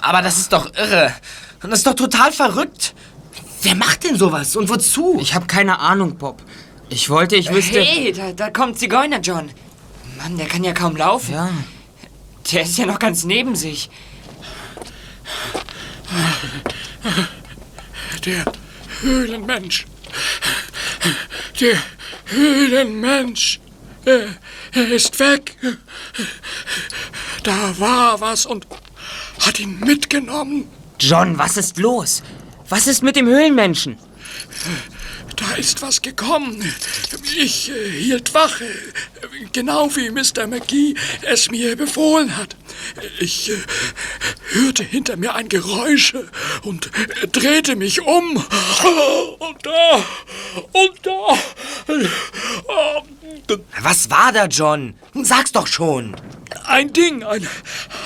[0.00, 1.14] Aber das ist doch irre.
[1.62, 2.94] Und das ist doch total verrückt.
[3.62, 5.18] Wer macht denn sowas und wozu?
[5.20, 6.42] Ich habe keine Ahnung, Bob.
[6.88, 7.80] Ich wollte, ich wüsste...
[7.80, 9.50] Hey, da, da kommt Zigeuner John.
[10.18, 11.34] Mann, der kann ja kaum laufen.
[11.34, 11.50] Ja.
[12.52, 13.90] Der ist ja noch ganz neben sich.
[18.24, 18.44] Der
[19.00, 19.86] Höhlenmensch.
[21.60, 21.78] Der
[22.26, 23.60] Höhlenmensch.
[24.04, 24.28] Er,
[24.72, 25.56] er ist weg.
[27.42, 28.66] Da war was und
[29.46, 30.68] hat ihn mitgenommen.
[30.98, 32.22] John, was ist los?
[32.68, 33.96] Was ist mit dem Höhlenmenschen?
[35.36, 36.64] Da ist was gekommen.
[37.36, 38.64] Ich äh, hielt Wache,
[39.52, 40.46] genau wie Mr.
[40.46, 42.56] McGee es mir befohlen hat.
[43.20, 43.56] Ich äh,
[44.52, 46.14] hörte hinter mir ein Geräusch
[46.62, 46.86] und
[47.22, 48.36] äh, drehte mich um.
[48.36, 50.04] Und da,
[50.72, 51.38] und da.
[51.92, 54.94] äh, Was war da, John?
[55.22, 56.16] Sag's doch schon.
[56.66, 57.46] Ein Ding, ein,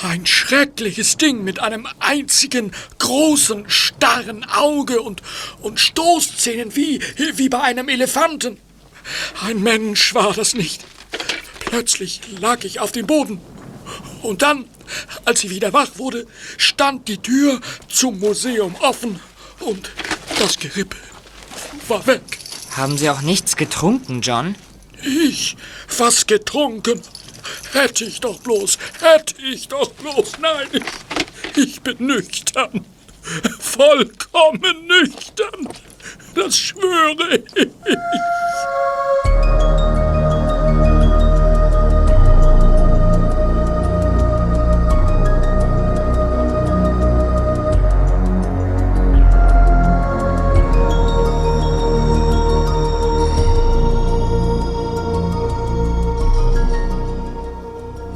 [0.02, 5.22] ein schreckliches Ding mit einem einzigen großen, starren Auge und,
[5.60, 7.00] und Stoßzähnen wie,
[7.34, 8.58] wie bei einem Elefanten.
[9.42, 10.84] Ein Mensch war das nicht.
[11.60, 13.40] Plötzlich lag ich auf dem Boden.
[14.22, 14.66] Und dann,
[15.24, 16.26] als ich wieder wach wurde,
[16.58, 19.20] stand die Tür zum Museum offen
[19.60, 19.90] und
[20.38, 20.96] das Gerippe
[21.88, 22.22] war weg.
[22.76, 24.54] Haben Sie auch nichts getrunken, John?
[25.02, 25.56] Ich
[25.96, 27.00] was getrunken.
[27.72, 30.38] Hätte ich doch bloß, hätte ich doch bloß.
[30.40, 30.82] Nein, ich,
[31.56, 32.84] ich bin nüchtern.
[33.58, 35.68] Vollkommen nüchtern.
[36.34, 37.68] Das schwöre ich.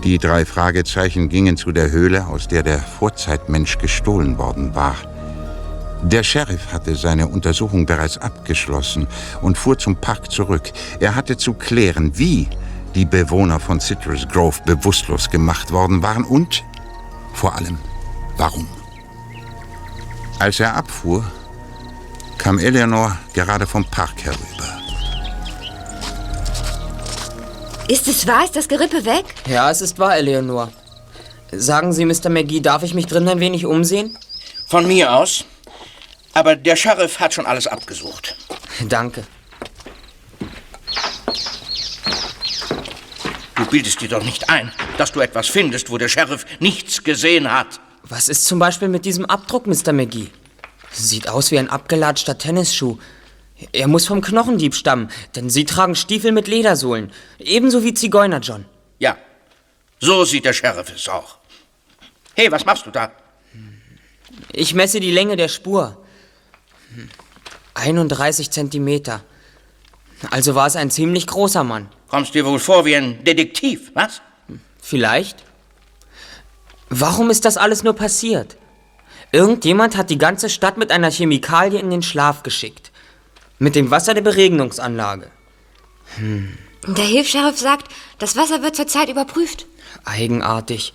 [0.05, 4.97] Die drei Fragezeichen gingen zu der Höhle, aus der der Vorzeitmensch gestohlen worden war.
[6.03, 9.07] Der Sheriff hatte seine Untersuchung bereits abgeschlossen
[9.41, 10.71] und fuhr zum Park zurück.
[11.01, 12.49] Er hatte zu klären, wie
[12.95, 16.63] die Bewohner von Citrus Grove bewusstlos gemacht worden waren und
[17.33, 17.79] vor allem
[18.37, 18.69] warum.
[20.39, 21.25] Als er abfuhr,
[22.37, 24.84] kam Eleanor gerade vom Park herüber.
[27.89, 28.45] Ist es wahr?
[28.45, 29.27] Ist das Gerippe weg?
[29.47, 30.73] Ja, es ist wahr, Eleanor.
[31.53, 32.31] Sagen Sie, Mr.
[32.31, 34.19] McGee, darf ich mich drin ein wenig umsehen?
[34.67, 35.45] Von mir aus.
[36.33, 38.37] Aber der Sheriff hat schon alles abgesucht.
[38.89, 39.25] Danke.
[43.57, 47.53] Du bildest dir doch nicht ein, dass du etwas findest, wo der Sheriff nichts gesehen
[47.53, 47.81] hat.
[48.03, 49.93] Was ist zum Beispiel mit diesem Abdruck, Mr.
[49.93, 50.29] McGee?
[50.91, 52.97] Sieht aus wie ein abgelatschter Tennisschuh.
[53.73, 57.13] Er muss vom Knochendieb stammen, denn Sie tragen Stiefel mit Ledersohlen.
[57.39, 58.65] Ebenso wie Zigeuner John.
[58.99, 59.17] Ja,
[60.01, 61.39] so sieht der Sheriff es auch.
[62.35, 63.13] Hey, was machst du da?
[64.53, 65.97] Ich messe die Länge der Spur.
[67.75, 69.23] 31 Zentimeter.
[70.31, 71.89] Also war es ein ziemlich großer Mann.
[72.09, 74.21] Kommst dir wohl vor wie ein Detektiv, was?
[74.81, 75.43] Vielleicht.
[76.89, 78.57] Warum ist das alles nur passiert?
[79.33, 82.93] Irgendjemand hat die ganze Stadt mit einer Chemikalie in den Schlaf geschickt.
[83.59, 85.31] Mit dem Wasser der Beregnungsanlage.
[86.17, 89.67] Hm, Der Hilfsheriff sagt, das Wasser wird zurzeit überprüft.
[90.05, 90.93] eigenartig.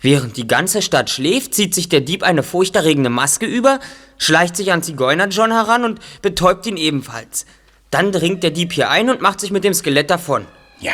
[0.00, 3.80] Während die ganze Stadt schläft, zieht sich der Dieb eine furchterregende Maske über,
[4.18, 7.46] schleicht sich an Zigeuner John heran und betäubt ihn ebenfalls.
[7.90, 10.44] Dann dringt der Dieb hier ein und macht sich mit dem Skelett davon.
[10.80, 10.92] Ja,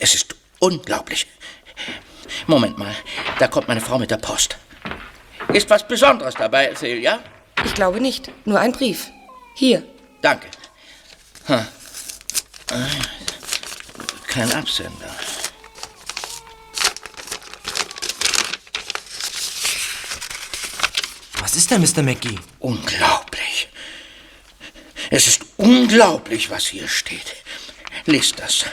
[0.00, 1.28] es ist unglaublich.
[2.48, 2.94] Moment mal,
[3.38, 4.56] da kommt meine Frau mit der Post.
[5.52, 7.20] Ist was Besonderes dabei, Celia?
[7.64, 8.30] Ich glaube nicht.
[8.46, 9.10] Nur ein Brief.
[9.54, 9.84] Hier.
[10.20, 10.48] Danke.
[11.46, 11.64] Ah,
[14.28, 15.14] Kein Absender.
[21.40, 22.02] Was ist denn, Mr.
[22.02, 22.38] McGee?
[22.58, 23.68] Unglaublich.
[25.10, 27.36] Es ist unglaublich, was hier steht.
[28.04, 28.66] Lest das.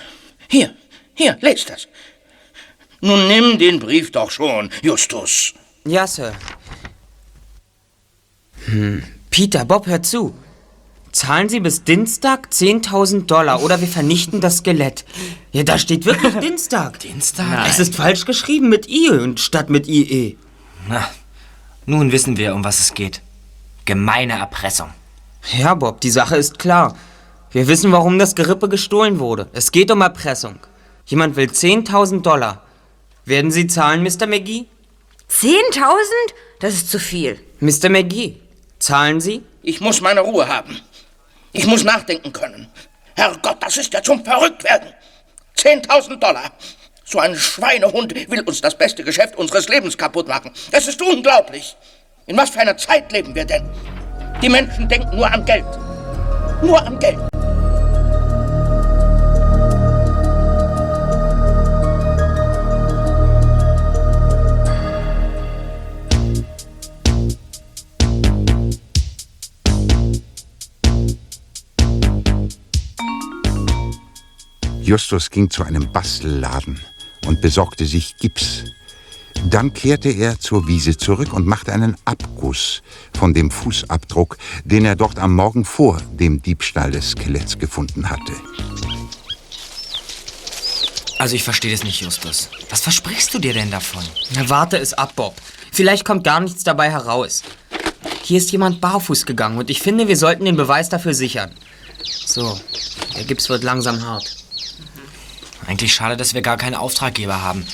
[0.49, 0.75] Hier,
[1.13, 1.87] hier, lest das.
[3.01, 5.53] Nun nimm den Brief doch schon, Justus.
[5.85, 6.35] Ja, Sir.
[8.65, 9.03] Hm.
[9.29, 10.35] Peter, Bob, hör zu.
[11.15, 15.05] Zahlen Sie bis Dienstag 10.000 Dollar oder wir vernichten das Skelett.
[15.53, 16.99] Ja, da steht wirklich Dienstag.
[16.99, 17.65] Dienstag?
[17.69, 20.35] Es ist falsch geschrieben mit I und statt mit IE.
[20.89, 21.07] Na,
[21.85, 23.21] nun wissen wir, um was es geht.
[23.85, 24.89] Gemeine Erpressung.
[25.57, 26.97] Ja, Bob, die Sache ist klar.
[27.49, 29.47] Wir wissen, warum das Gerippe gestohlen wurde.
[29.53, 30.59] Es geht um Erpressung.
[31.05, 32.61] Jemand will 10.000 Dollar.
[33.23, 34.27] Werden Sie zahlen, Mr.
[34.27, 34.65] McGee?
[35.31, 35.85] 10.000?
[36.59, 37.39] Das ist zu viel.
[37.61, 37.87] Mr.
[37.87, 38.35] McGee,
[38.79, 39.43] zahlen Sie?
[39.63, 40.77] Ich muss meine Ruhe haben.
[41.55, 42.67] Ich muss nachdenken können.
[43.15, 44.93] Herrgott, das ist ja zum Verrücktwerden.
[45.57, 46.51] 10.000 Dollar.
[47.05, 50.51] So ein Schweinehund will uns das beste Geschäft unseres Lebens kaputt machen.
[50.71, 51.77] Das ist unglaublich.
[52.25, 53.69] In was für einer Zeit leben wir denn?
[54.41, 55.65] Die Menschen denken nur an Geld.
[56.61, 57.19] Nur an Geld.
[74.85, 76.79] Justus ging zu einem Bastelladen
[77.25, 78.65] und besorgte sich Gips.
[79.49, 82.83] Dann kehrte er zur Wiese zurück und machte einen Abguss
[83.17, 88.33] von dem Fußabdruck, den er dort am Morgen vor dem Diebstahl des Skeletts gefunden hatte.
[91.17, 92.49] Also ich verstehe das nicht, Justus.
[92.69, 94.03] Was versprichst du dir denn davon?
[94.35, 95.33] Na, warte es ab, Bob.
[95.71, 97.41] Vielleicht kommt gar nichts dabei heraus.
[98.21, 101.49] Hier ist jemand barfuß gegangen und ich finde, wir sollten den Beweis dafür sichern.
[102.03, 102.59] So,
[103.15, 104.44] der Gips wird langsam hart.
[105.67, 107.65] Eigentlich schade, dass wir gar keinen Auftraggeber haben.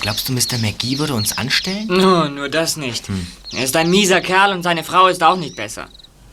[0.00, 0.58] Glaubst du, Mr.
[0.60, 1.86] McGee würde uns anstellen?
[1.86, 3.04] Nur, nur das nicht.
[3.52, 5.86] Er ist ein mieser Kerl und seine Frau ist auch nicht besser.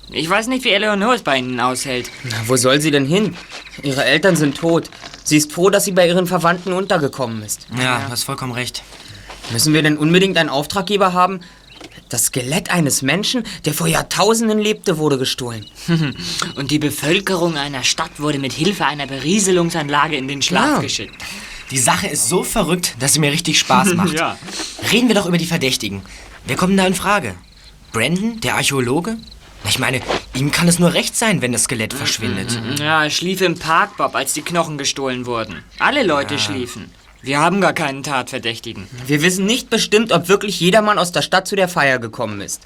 [0.10, 2.10] Ich weiß nicht, wie Eleonore es bei Ihnen aushält.
[2.24, 3.36] Na, wo soll sie denn hin?
[3.84, 4.90] Ihre Eltern sind tot.
[5.24, 7.68] Sie ist froh, dass sie bei ihren Verwandten untergekommen ist.
[7.78, 8.84] Ja, du hast vollkommen recht.
[9.52, 11.42] Müssen wir denn unbedingt einen Auftraggeber haben?
[12.10, 15.66] Das Skelett eines Menschen, der vor Jahrtausenden lebte, wurde gestohlen.
[16.56, 20.80] Und die Bevölkerung einer Stadt wurde mit Hilfe einer Berieselungsanlage in den Schlaf Ja.
[20.80, 21.16] geschickt.
[21.72, 24.14] Die Sache ist so verrückt, dass sie mir richtig Spaß macht.
[24.14, 24.38] Ja.
[24.92, 26.02] Reden wir doch über die Verdächtigen.
[26.46, 27.36] Wer kommt da in Frage?
[27.92, 29.18] Brandon, der Archäologe?
[29.68, 30.00] Ich meine,
[30.34, 32.58] ihm kann es nur recht sein, wenn das Skelett verschwindet.
[32.80, 35.62] Ja, er schlief im Park, Bob, als die Knochen gestohlen wurden.
[35.80, 36.40] Alle Leute Ja.
[36.40, 36.90] schliefen.
[37.22, 38.88] Wir haben gar keinen Tatverdächtigen.
[39.06, 42.62] Wir wissen nicht bestimmt, ob wirklich jedermann aus der Stadt zu der Feier gekommen ist.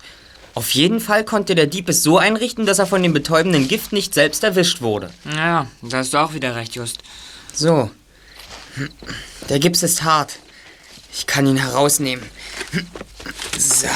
[0.54, 3.94] Auf jeden Fall konnte der Dieb es so einrichten, dass er von dem betäubenden Gift
[3.94, 5.10] nicht selbst erwischt wurde.
[5.34, 7.00] Ja, da hast du auch wieder recht, Just.
[7.54, 7.90] So.
[9.50, 10.40] Der Gips ist hart.
[11.14, 12.26] Ich kann ihn herausnehmen.
[13.58, 13.88] So.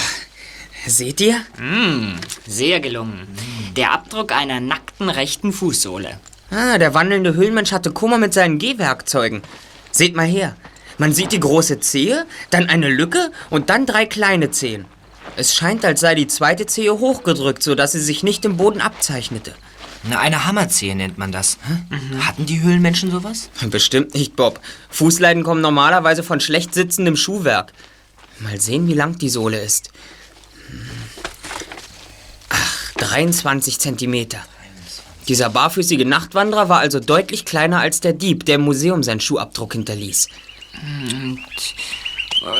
[0.87, 1.37] Seht ihr?
[1.57, 2.15] Mm,
[2.47, 3.27] sehr gelungen.
[3.75, 6.19] Der Abdruck einer nackten rechten Fußsohle.
[6.51, 9.41] Ah, der wandelnde Höhlenmensch hatte Kummer mit seinen Gehwerkzeugen.
[9.95, 10.58] Seht mal her.
[10.97, 14.84] Man sieht die große Zehe, dann eine Lücke und dann drei kleine Zehen.
[15.38, 19.55] Es scheint, als sei die zweite Zehe hochgedrückt, sodass sie sich nicht im Boden abzeichnete.
[20.03, 21.58] Na, eine Hammerzehe nennt man das.
[22.19, 23.49] Hatten die Höhlenmenschen sowas?
[23.69, 24.60] Bestimmt nicht, Bob.
[24.89, 27.71] Fußleiden kommen normalerweise von schlecht sitzendem Schuhwerk.
[28.39, 29.91] Mal sehen, wie lang die Sohle ist.
[32.49, 34.39] Ach, 23 Zentimeter.
[35.27, 39.73] Dieser barfüßige Nachtwanderer war also deutlich kleiner als der Dieb, der im Museum seinen Schuhabdruck
[39.73, 40.27] hinterließ.
[41.23, 41.39] Und,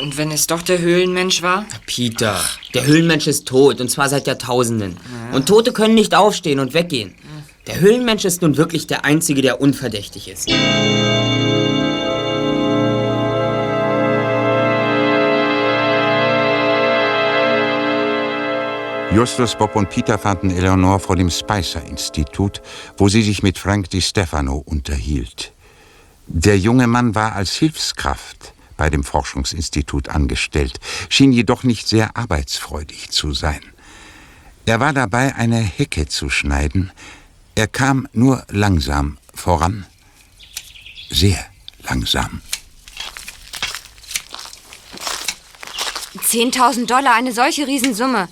[0.00, 1.64] und wenn es doch der Höhlenmensch war?
[1.86, 2.40] Peter,
[2.74, 4.96] der Höhlenmensch ist tot, und zwar seit Jahrtausenden.
[5.32, 7.14] Und Tote können nicht aufstehen und weggehen.
[7.66, 10.48] Der Höhlenmensch ist nun wirklich der Einzige, der unverdächtig ist.
[19.16, 22.60] Justus, Bob und Peter fanden Eleanor vor dem Spicer-Institut,
[22.98, 25.54] wo sie sich mit Frank Di Stefano unterhielt.
[26.26, 33.08] Der junge Mann war als Hilfskraft bei dem Forschungsinstitut angestellt, schien jedoch nicht sehr arbeitsfreudig
[33.08, 33.62] zu sein.
[34.66, 36.92] Er war dabei, eine Hecke zu schneiden.
[37.54, 39.86] Er kam nur langsam voran.
[41.08, 41.42] Sehr
[41.84, 42.42] langsam.
[46.18, 48.28] 10.000 Dollar, eine solche Riesensumme.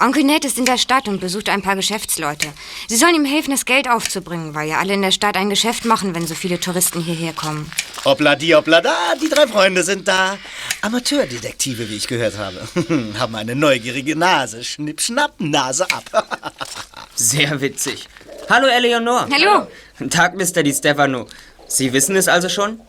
[0.00, 2.46] Onkel Ned ist in der Stadt und besucht ein paar Geschäftsleute.
[2.86, 5.84] Sie sollen ihm helfen, das Geld aufzubringen, weil ja alle in der Stadt ein Geschäft
[5.84, 7.68] machen, wenn so viele Touristen hierher kommen.
[8.04, 10.38] Hoppla die, hoppla da, die drei Freunde sind da.
[10.82, 12.60] Amateurdetektive, wie ich gehört habe.
[13.18, 14.62] Haben eine neugierige Nase.
[14.62, 16.28] Schnipp, schnapp, Nase ab.
[17.16, 18.06] Sehr witzig.
[18.48, 19.26] Hallo, Eleonore.
[19.32, 19.66] Hallo.
[20.10, 20.62] Tag, Mr.
[20.62, 21.26] Di Stefano.
[21.68, 22.80] Sie wissen es also schon?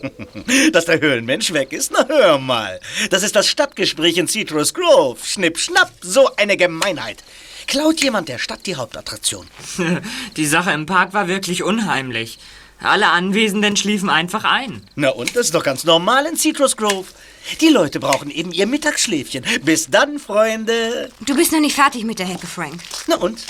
[0.72, 1.92] Dass der Höhlenmensch weg ist?
[1.92, 2.80] Na hör mal.
[3.10, 5.18] Das ist das Stadtgespräch in Citrus Grove.
[5.22, 7.22] Schnipp, schnapp, so eine Gemeinheit.
[7.66, 9.46] Klaut jemand der Stadt die Hauptattraktion?
[10.36, 12.38] Die Sache im Park war wirklich unheimlich.
[12.80, 14.82] Alle Anwesenden schliefen einfach ein.
[14.94, 17.06] Na und, das ist doch ganz normal in Citrus Grove.
[17.60, 19.44] Die Leute brauchen eben ihr Mittagsschläfchen.
[19.62, 21.10] Bis dann, Freunde.
[21.20, 22.80] Du bist noch nicht fertig mit der Hecke, Frank.
[23.06, 23.44] Na und?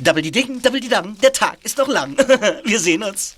[0.00, 1.16] Double die Ding, double die Dang.
[1.20, 2.16] Der Tag ist noch lang.
[2.64, 3.34] Wir sehen uns.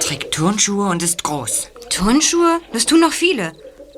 [0.00, 1.68] Er trägt Turnschuhe und ist groß.
[1.90, 2.60] Turnschuhe?
[2.72, 3.52] Das tun noch viele.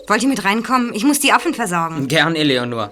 [0.09, 0.93] Wollt ihr mit reinkommen?
[0.95, 2.09] Ich muss die Affen versorgen.
[2.09, 2.91] Gern, Eleonore.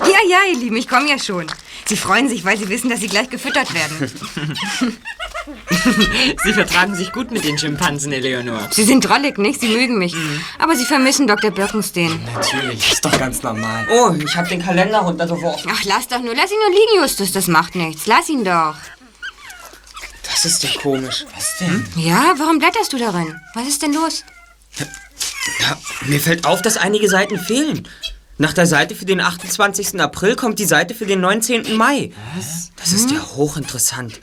[0.00, 1.46] Ja, ja, ihr Lieben, ich komme ja schon.
[1.86, 4.10] Sie freuen sich, weil sie wissen, dass sie gleich gefüttert werden.
[6.44, 8.68] Sie vertragen sich gut mit den Schimpansen, Eleonore.
[8.70, 9.60] Sie sind drollig, nicht?
[9.60, 10.14] Sie mögen mich.
[10.58, 11.50] Aber sie vermissen Dr.
[11.50, 12.20] Birkenstein.
[12.34, 13.86] Natürlich, ist doch ganz normal.
[13.90, 15.70] Oh, ich habe den Kalender runtergeworfen.
[15.72, 16.34] Ach, lass doch nur.
[16.34, 17.32] Lass ihn nur liegen, Justus.
[17.32, 18.06] Das macht nichts.
[18.06, 18.74] Lass ihn doch.
[20.30, 21.24] Das ist ja komisch.
[21.34, 21.86] Was denn?
[21.96, 23.40] Ja, warum blätterst du darin?
[23.54, 24.24] Was ist denn los?
[25.60, 27.88] Ja, mir fällt auf, dass einige Seiten fehlen.
[28.36, 30.00] Nach der Seite für den 28.
[30.00, 31.76] April kommt die Seite für den 19.
[31.76, 32.12] Mai.
[32.36, 32.70] Was?
[32.76, 34.20] Das ist ja hochinteressant.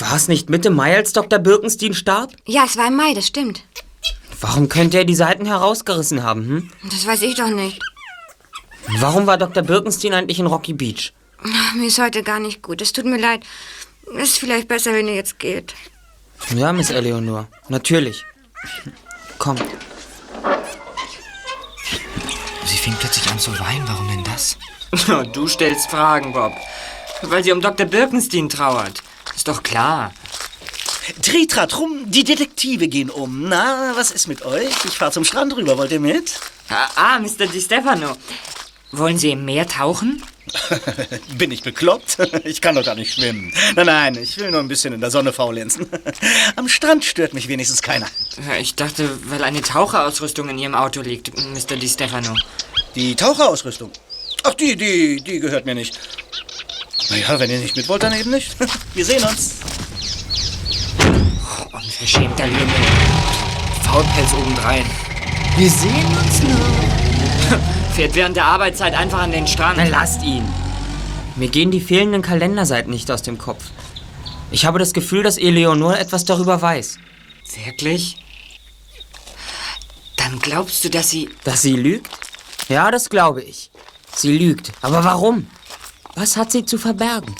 [0.00, 1.38] War es nicht Mitte Mai, als Dr.
[1.38, 2.32] Birkenstein starb?
[2.46, 3.62] Ja, es war im Mai, das stimmt.
[4.40, 6.70] Warum könnte er die Seiten herausgerissen haben, hm?
[6.90, 7.80] Das weiß ich doch nicht.
[8.98, 9.62] Warum war Dr.
[9.62, 11.12] Birkenstein eigentlich in Rocky Beach?
[11.44, 12.82] Ach, Mir ist heute gar nicht gut.
[12.82, 13.44] Es tut mir leid.
[14.14, 15.74] Ist vielleicht besser, wenn ihr jetzt geht.
[16.54, 18.24] Ja, Miss Eleonore, natürlich.
[19.38, 19.62] Kommt.
[22.64, 23.86] Sie fing plötzlich an zu weinen.
[23.86, 24.56] Warum denn das?
[25.32, 26.52] Du stellst Fragen, Bob.
[27.22, 27.86] Weil sie um Dr.
[27.86, 29.02] Birkenstein trauert.
[29.36, 30.12] Ist doch klar.
[31.22, 33.48] Tritratrum, die Detektive gehen um.
[33.48, 34.72] Na, was ist mit euch?
[34.84, 35.78] Ich fahr zum Strand rüber.
[35.78, 36.40] Wollt ihr mit?
[36.68, 37.46] Ah, ah Mr.
[37.46, 38.16] Di Stefano.
[38.92, 40.22] Wollen Sie im Meer tauchen?
[41.38, 42.18] Bin ich bekloppt?
[42.44, 43.52] Ich kann doch gar nicht schwimmen.
[43.74, 45.86] Nein, nein, ich will nur ein bisschen in der Sonne faulenzen.
[46.56, 48.06] Am Strand stört mich wenigstens keiner.
[48.60, 51.76] Ich dachte, weil eine Taucherausrüstung in Ihrem Auto liegt, Mr.
[51.76, 52.34] Di Stefano.
[52.94, 53.90] Die Taucherausrüstung?
[54.44, 55.98] Ach, die, die, die gehört mir nicht.
[57.10, 58.56] Naja, wenn ihr nicht mit wollt, dann eben nicht.
[58.94, 59.56] Wir sehen uns.
[61.72, 62.68] Unverschämter Lümmel.
[63.84, 64.84] Faulpelz obendrein.
[65.56, 66.97] Wir sehen uns nur.
[67.98, 69.76] Fährt während der Arbeitszeit einfach an den Strand.
[69.76, 70.44] Na, lasst ihn.
[71.34, 73.64] Mir gehen die fehlenden Kalenderseiten nicht aus dem Kopf.
[74.52, 76.96] Ich habe das Gefühl, dass Eleonore etwas darüber weiß.
[77.64, 78.24] Wirklich?
[80.14, 81.28] Dann glaubst du, dass sie...
[81.42, 82.08] Dass sie lügt?
[82.68, 83.68] Ja, das glaube ich.
[84.14, 84.70] Sie lügt.
[84.80, 85.48] Aber warum?
[86.14, 87.34] Was hat sie zu verbergen?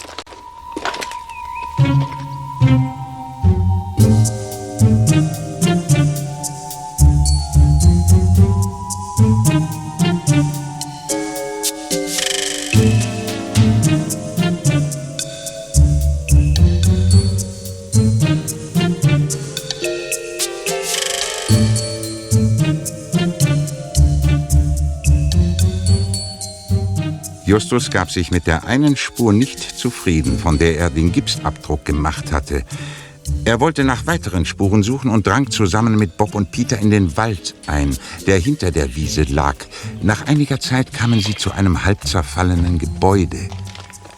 [27.59, 32.31] Justus gab sich mit der einen Spur nicht zufrieden, von der er den Gipsabdruck gemacht
[32.31, 32.63] hatte.
[33.45, 37.17] Er wollte nach weiteren Spuren suchen und drang zusammen mit Bob und Peter in den
[37.17, 37.97] Wald ein,
[38.29, 39.57] der hinter der Wiese lag.
[40.03, 43.49] Nach einiger Zeit kamen sie zu einem halb zerfallenen Gebäude.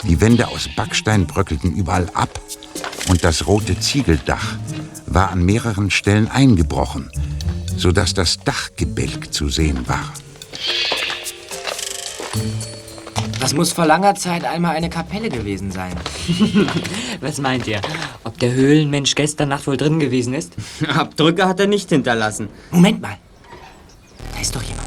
[0.07, 2.38] Die Wände aus Backstein bröckelten überall ab
[3.09, 4.59] und das rote Ziegeldach
[5.07, 7.11] war an mehreren Stellen eingebrochen,
[7.74, 10.12] sodass das Dachgebälk zu sehen war.
[13.41, 15.95] Das muss vor langer Zeit einmal eine Kapelle gewesen sein.
[17.20, 17.80] Was meint ihr?
[18.22, 20.53] Ob der Höhlenmensch gestern Nacht wohl drin gewesen ist?
[20.88, 22.51] Abdrücke hat er nicht hinterlassen.
[22.70, 23.16] Moment mal.
[24.34, 24.86] Da ist doch jemand.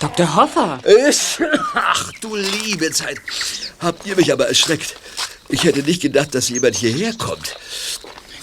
[0.00, 0.36] Dr.
[0.36, 0.78] Hoffer.
[1.74, 3.16] Ach du liebe Zeit.
[3.80, 4.96] Habt ihr mich aber erschreckt.
[5.48, 7.56] Ich hätte nicht gedacht, dass jemand hierher kommt.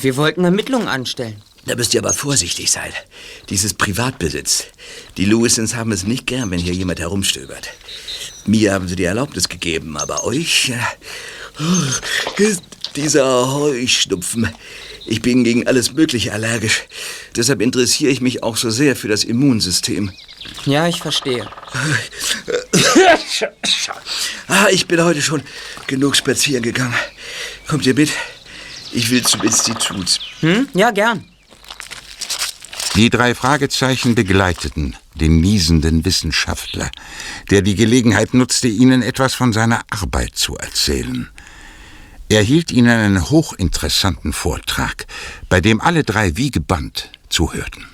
[0.01, 1.41] Wir wollten Ermittlungen anstellen.
[1.67, 2.93] Da müsst ihr aber vorsichtig sein.
[3.49, 4.67] Dies ist Privatbesitz.
[5.17, 7.69] Die Lewisons haben es nicht gern, wenn hier jemand herumstöbert.
[8.45, 10.71] Mir haben sie die Erlaubnis gegeben, aber euch
[12.39, 12.55] äh,
[12.95, 14.49] dieser Heuschnupfen.
[15.05, 16.83] Ich bin gegen alles Mögliche allergisch.
[17.35, 20.11] Deshalb interessiere ich mich auch so sehr für das Immunsystem.
[20.65, 21.47] Ja, ich verstehe.
[24.47, 25.43] Ah, ich bin heute schon
[25.87, 26.95] genug spazieren gegangen.
[27.67, 28.09] Kommt ihr mit?
[28.93, 30.19] Ich will zum Institut.
[30.39, 30.69] Hm?
[30.73, 31.25] Ja, gern.
[32.97, 36.89] Die drei Fragezeichen begleiteten den niesenden Wissenschaftler,
[37.51, 41.29] der die Gelegenheit nutzte, ihnen etwas von seiner Arbeit zu erzählen.
[42.27, 45.05] Er hielt ihnen einen hochinteressanten Vortrag,
[45.47, 47.85] bei dem alle drei wie gebannt zuhörten.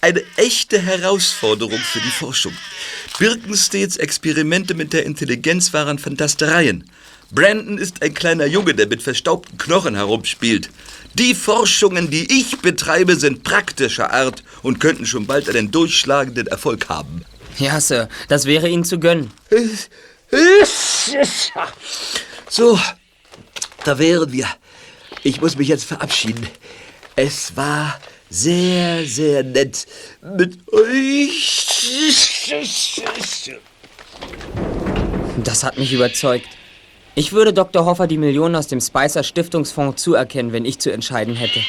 [0.00, 2.52] Eine echte Herausforderung für die Forschung.
[3.20, 6.90] Birkensteds Experimente mit der Intelligenz waren Fantastereien.
[7.30, 10.70] Brandon ist ein kleiner Junge, der mit verstaubten Knochen herumspielt.
[11.14, 16.88] Die Forschungen, die ich betreibe, sind praktischer Art und könnten schon bald einen durchschlagenden Erfolg
[16.88, 17.24] haben.
[17.58, 19.30] Ja, Sir, das wäre Ihnen zu gönnen.
[22.48, 22.78] So,
[23.84, 24.46] da wären wir.
[25.22, 26.46] Ich muss mich jetzt verabschieden.
[27.16, 27.98] Es war
[28.28, 29.86] sehr, sehr nett
[30.36, 31.66] mit euch.
[35.42, 36.46] Das hat mich überzeugt.
[37.18, 37.86] Ich würde Dr.
[37.86, 41.60] Hoffer die Millionen aus dem Spicer Stiftungsfonds zuerkennen, wenn ich zu entscheiden hätte.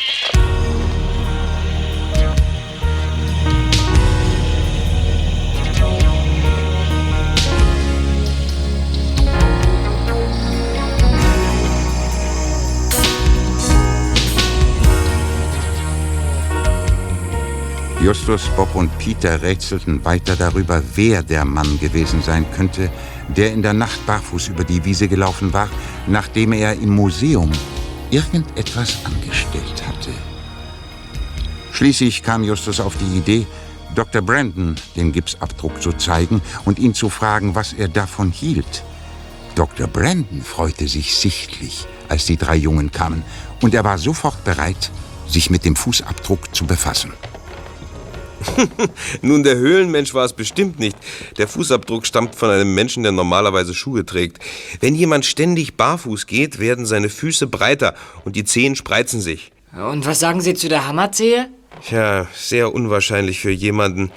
[18.03, 22.89] Justus, Bob und Peter rätselten weiter darüber, wer der Mann gewesen sein könnte,
[23.35, 25.69] der in der Nacht barfuß über die Wiese gelaufen war,
[26.07, 27.51] nachdem er im Museum
[28.09, 30.11] irgendetwas angestellt hatte.
[31.71, 33.45] Schließlich kam Justus auf die Idee,
[33.93, 34.21] Dr.
[34.21, 38.83] Brandon den Gipsabdruck zu zeigen und ihn zu fragen, was er davon hielt.
[39.55, 39.87] Dr.
[39.87, 43.23] Brandon freute sich sichtlich, als die drei Jungen kamen,
[43.61, 44.91] und er war sofort bereit,
[45.27, 47.11] sich mit dem Fußabdruck zu befassen.
[49.21, 50.97] Nun, der Höhlenmensch war es bestimmt nicht.
[51.37, 54.39] Der Fußabdruck stammt von einem Menschen, der normalerweise Schuhe trägt.
[54.79, 59.51] Wenn jemand ständig barfuß geht, werden seine Füße breiter und die Zehen spreizen sich.
[59.73, 61.49] Und was sagen Sie zu der Hammerzehe?
[61.85, 64.11] Tja, sehr unwahrscheinlich für jemanden,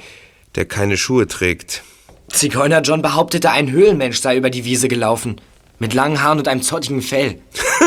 [0.54, 1.82] der keine Schuhe trägt.
[2.28, 5.40] Zigeuner John behauptete, ein Höhlenmensch sei über die Wiese gelaufen.
[5.80, 7.40] Mit langen Haaren und einem zottigen Fell.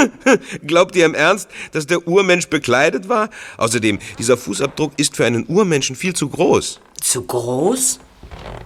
[0.67, 3.29] Glaubt ihr im Ernst, dass der Urmensch bekleidet war?
[3.57, 6.79] Außerdem, dieser Fußabdruck ist für einen Urmenschen viel zu groß.
[6.99, 7.99] Zu groß?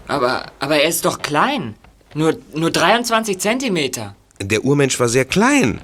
[0.08, 1.76] Aber, aber er ist doch klein.
[2.14, 4.16] Nur, nur 23 Zentimeter.
[4.40, 5.82] Der Urmensch war sehr klein.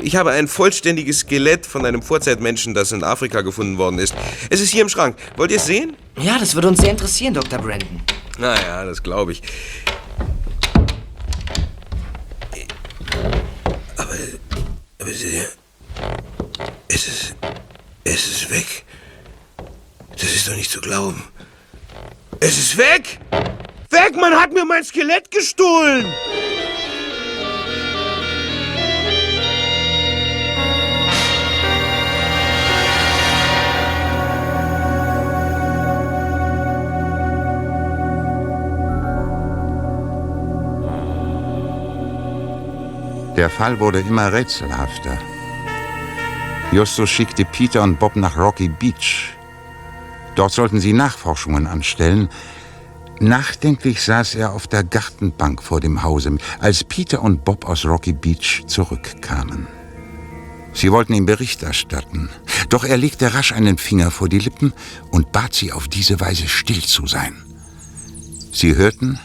[0.00, 4.14] Ich habe ein vollständiges Skelett von einem Vorzeitmenschen, das in Afrika gefunden worden ist.
[4.50, 5.16] Es ist hier im Schrank.
[5.36, 5.96] Wollt ihr es sehen?
[6.20, 7.58] Ja, das würde uns sehr interessieren, Dr.
[7.58, 8.00] Brandon.
[8.38, 9.42] Naja, das glaube ich.
[14.14, 14.22] Aber,
[15.00, 15.22] aber es
[17.06, 17.34] ist,
[18.04, 18.84] es ist weg.
[20.12, 21.22] Das ist doch nicht zu glauben.
[22.40, 23.18] Es ist weg!
[23.90, 24.16] Weg!
[24.16, 26.06] Man hat mir mein Skelett gestohlen!
[43.36, 45.18] Der Fall wurde immer rätselhafter.
[46.70, 49.34] Justus schickte Peter und Bob nach Rocky Beach.
[50.36, 52.28] Dort sollten sie Nachforschungen anstellen.
[53.20, 58.12] Nachdenklich saß er auf der Gartenbank vor dem Hause, als Peter und Bob aus Rocky
[58.12, 59.66] Beach zurückkamen.
[60.72, 62.28] Sie wollten ihm Bericht erstatten,
[62.68, 64.72] doch er legte rasch einen Finger vor die Lippen
[65.10, 67.34] und bat sie auf diese Weise still zu sein.
[68.52, 69.18] Sie hörten,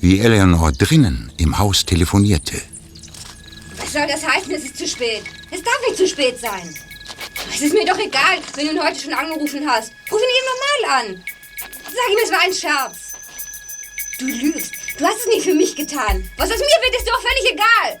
[0.00, 2.60] wie Eleanor drinnen im Haus telefonierte.
[3.88, 5.22] Was soll das heißen, es ist zu spät?
[5.50, 6.74] Es darf nicht zu spät sein.
[7.48, 9.94] Es ist mir doch egal, wenn du ihn heute schon angerufen hast.
[10.12, 10.46] Ruf ihn eben
[10.84, 11.24] normal an.
[11.84, 13.14] Sag ihm, es war ein Scherz.
[14.18, 14.74] Du lügst.
[14.98, 16.30] Du hast es nicht für mich getan.
[16.36, 18.00] Was aus mir wird, ist dir auch völlig egal.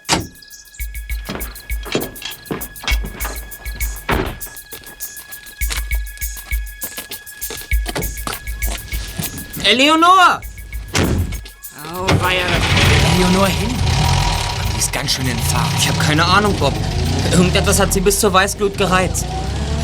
[9.64, 10.42] Eleonor!
[11.94, 12.46] Oh, weia.
[13.16, 13.77] Eleonor hin.
[14.78, 15.72] Die ist ganz schön in Fahrt.
[15.76, 16.72] Ich habe keine Ahnung, Bob.
[17.32, 19.26] Irgendetwas hat sie bis zur Weißglut gereizt.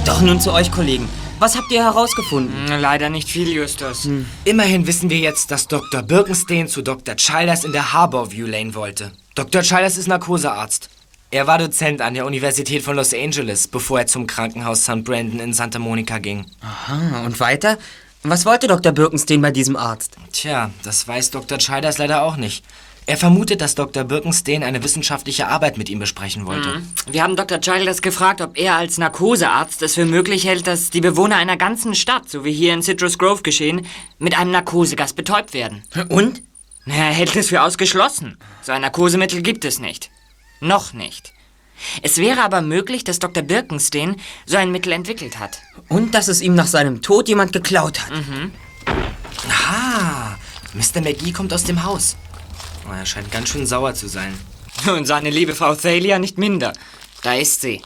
[0.07, 1.09] Doch nun zu euch, Kollegen.
[1.41, 2.69] Was habt ihr herausgefunden?
[2.69, 4.09] Hm, Leider nicht viel, Justus.
[4.45, 6.03] Immerhin wissen wir jetzt, dass Dr.
[6.03, 7.17] Birkenstein zu Dr.
[7.17, 9.11] Childers in der Harborview Lane wollte.
[9.35, 9.63] Dr.
[9.63, 10.89] Childers ist Narkosearzt.
[11.33, 15.03] Er war Dozent an der Universität von Los Angeles, bevor er zum Krankenhaus St.
[15.03, 16.47] Brandon in Santa Monica ging.
[16.61, 17.79] Aha, und weiter?
[18.23, 18.93] Was wollte Dr.
[18.93, 20.17] Birkenstein bei diesem Arzt?
[20.31, 21.59] Tja, das weiß Dr.
[21.59, 22.65] Childers leider auch nicht.
[23.07, 24.05] Er vermutet, dass Dr.
[24.05, 26.69] Birkenstein eine wissenschaftliche Arbeit mit ihm besprechen wollte.
[26.79, 26.89] Mhm.
[27.07, 27.61] Wir haben Dr.
[27.61, 31.95] Childers gefragt, ob er als Narkosearzt es für möglich hält, dass die Bewohner einer ganzen
[31.95, 33.87] Stadt, so wie hier in Citrus Grove geschehen,
[34.19, 35.83] mit einem Narkosegas betäubt werden.
[36.09, 36.43] Und?
[36.87, 38.39] Er hält es für ausgeschlossen.
[38.63, 40.11] So ein Narkosemittel gibt es nicht.
[40.61, 41.35] Noch nicht.
[42.03, 43.43] Es wäre aber möglich, dass Dr.
[43.43, 45.61] Birkenstein so ein Mittel entwickelt hat.
[45.89, 48.13] Und dass es ihm nach seinem Tod jemand geklaut hat.
[48.13, 48.53] Mhm.
[49.67, 50.37] Ah,
[50.73, 51.03] Mr.
[51.03, 52.17] McGee kommt aus dem Haus.
[52.87, 54.39] Oh, er scheint ganz schön sauer zu sein.
[54.87, 56.73] Und seine liebe Frau Thalia nicht minder.
[57.23, 57.83] Da ist sie.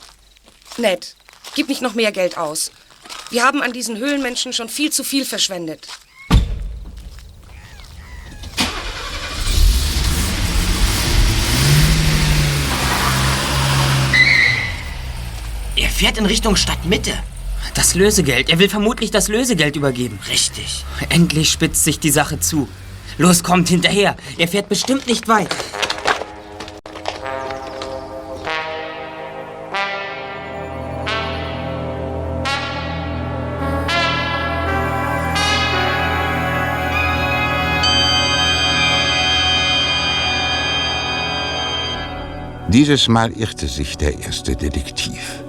[0.77, 1.15] Ned,
[1.55, 2.73] gib nicht noch mehr Geld aus.
[3.31, 5.87] Wir haben an diesen Höhlenmenschen schon viel zu viel verschwendet.
[15.77, 17.13] Er fährt in Richtung Stadtmitte.
[17.75, 18.51] Das Lösegeld.
[18.51, 20.19] Er will vermutlich das Lösegeld übergeben.
[20.29, 20.85] Richtig.
[21.09, 22.69] Endlich spitzt sich die Sache zu.
[23.19, 24.17] Los, kommt hinterher.
[24.39, 25.49] Er fährt bestimmt nicht weit.
[42.69, 45.43] Dieses Mal irrte sich der erste Detektiv.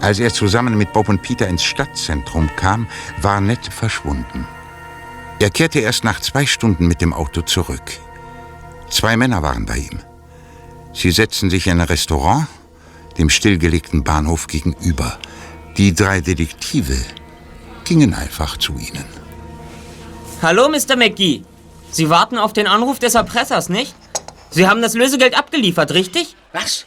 [0.00, 2.86] Als er zusammen mit Bob und Peter ins Stadtzentrum kam,
[3.20, 4.46] war Ned verschwunden.
[5.40, 7.92] Er kehrte erst nach zwei Stunden mit dem Auto zurück.
[8.90, 10.00] Zwei Männer waren bei ihm.
[10.92, 12.48] Sie setzten sich in ein Restaurant,
[13.18, 15.18] dem stillgelegten Bahnhof gegenüber.
[15.76, 16.96] Die drei Detektive
[17.84, 19.04] gingen einfach zu ihnen.
[20.42, 20.96] Hallo, Mr.
[20.96, 21.42] McGee.
[21.90, 23.94] Sie warten auf den Anruf des Erpressers, nicht?
[24.50, 26.34] Sie haben das Lösegeld abgeliefert, richtig?
[26.52, 26.84] Was?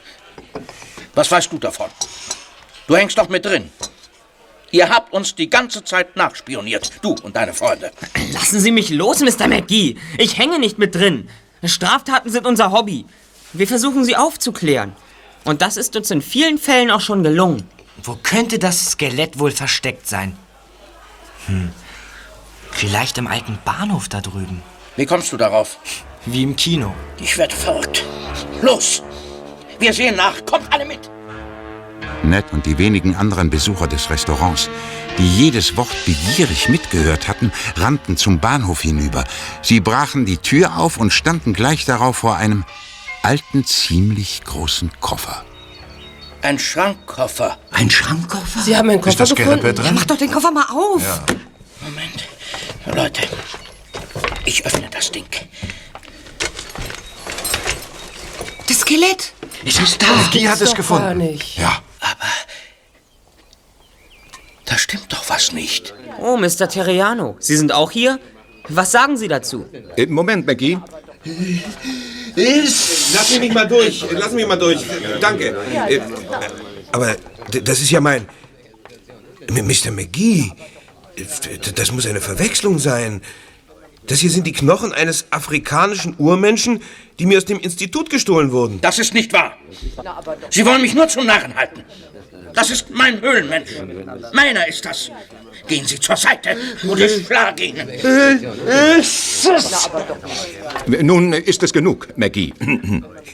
[1.16, 1.89] Was weißt du davon?
[2.88, 3.70] Du hängst doch mit drin.
[4.72, 7.92] Ihr habt uns die ganze Zeit nachspioniert, du und deine Freunde.
[8.32, 9.48] Lassen Sie mich los, Mr.
[9.48, 9.98] McGee.
[10.18, 11.30] Ich hänge nicht mit drin.
[11.64, 13.06] Straftaten sind unser Hobby.
[13.54, 14.96] Wir versuchen sie aufzuklären.
[15.44, 17.68] Und das ist uns in vielen Fällen auch schon gelungen.
[18.02, 20.38] Wo könnte das Skelett wohl versteckt sein?
[21.48, 21.72] Hm.
[22.72, 24.64] Vielleicht im alten Bahnhof da drüben.
[24.96, 25.78] Wie kommst du darauf?
[26.26, 26.94] Wie im Kino.
[27.20, 28.06] Ich werde verrückt.
[28.62, 29.04] Los!
[29.80, 30.46] Wir sehen nach.
[30.46, 31.11] Kommt alle mit!
[32.24, 34.70] Ned und die wenigen anderen Besucher des Restaurants,
[35.18, 39.24] die jedes Wort begierig mitgehört hatten, rannten zum Bahnhof hinüber.
[39.62, 42.66] Sie brachen die Tür auf und standen gleich darauf vor einem
[43.24, 45.43] alten, ziemlich großen Koffer.
[46.41, 47.57] Ein Schrankkoffer.
[47.72, 48.62] Ein Schrankkoffer?
[48.62, 49.59] Sie haben einen Koffer das gefunden.
[49.59, 49.86] Skelett drin?
[49.86, 51.01] Ja, mach doch den Koffer mal auf.
[51.01, 51.24] Ja.
[51.82, 52.28] Moment.
[52.95, 53.22] Leute,
[54.45, 55.28] ich öffne das Ding.
[58.68, 59.34] Das Skelett.
[59.66, 60.07] Es ist da.
[60.34, 61.03] Die hat es gefunden.
[61.03, 61.57] gar nicht.
[61.57, 61.82] Ja.
[64.66, 65.93] Da stimmt doch was nicht.
[66.20, 66.68] Oh, Mr.
[66.70, 67.36] Terriano.
[67.39, 68.20] Sie sind auch hier?
[68.70, 69.66] Was sagen Sie dazu?
[69.97, 70.78] Äh, Moment, McGee.
[73.14, 74.06] Lass mich mal durch.
[74.12, 74.80] Lass mich mal durch.
[75.20, 75.58] Danke.
[75.89, 75.99] Äh,
[76.91, 77.16] Aber
[77.52, 78.28] das ist ja mein.
[79.49, 79.91] Mr.
[79.91, 80.52] McGee.
[81.18, 83.22] D- Das muss eine Verwechslung sein.
[84.12, 86.82] Das hier sind die Knochen eines afrikanischen Urmenschen,
[87.18, 88.82] die mir aus dem Institut gestohlen wurden.
[88.82, 89.55] Das ist nicht wahr.
[90.49, 91.86] Sie wollen mich nur zum Narren halten.
[92.53, 93.72] Das ist mein Höhlenmensch.
[94.34, 95.12] Meiner ist das.
[95.66, 96.57] Gehen Sie zur Seite
[96.89, 97.88] oder ich schlage Ihnen.
[101.07, 102.51] Nun ist es genug, McGee.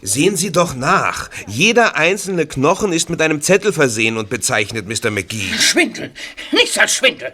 [0.03, 1.31] Sehen Sie doch nach.
[1.47, 5.09] Jeder einzelne Knochen ist mit einem Zettel versehen und bezeichnet, Mr.
[5.09, 5.57] McGee.
[5.59, 6.11] Schwindel.
[6.51, 7.33] Nichts als Schwindel.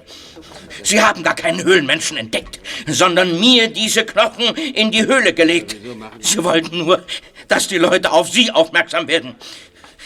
[0.84, 5.75] Sie haben gar keinen Höhlenmenschen entdeckt, sondern mir diese Knochen in die Höhle gelegt.
[6.19, 7.03] Sie wollten nur,
[7.47, 9.36] dass die Leute auf Sie aufmerksam werden.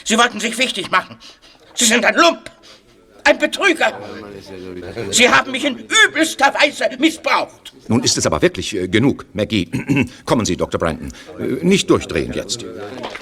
[0.04, 1.18] Sie wollten sich wichtig machen.
[1.74, 2.50] Sie sind ein Lump,
[3.24, 3.92] ein Betrüger.
[5.12, 7.74] Sie haben mich in übelster Weise missbraucht.
[7.88, 9.68] Nun ist es aber wirklich äh, genug, McGee.
[10.26, 10.80] Kommen Sie, Dr.
[10.80, 11.12] Brandon.
[11.40, 12.66] Äh, nicht durchdrehen jetzt.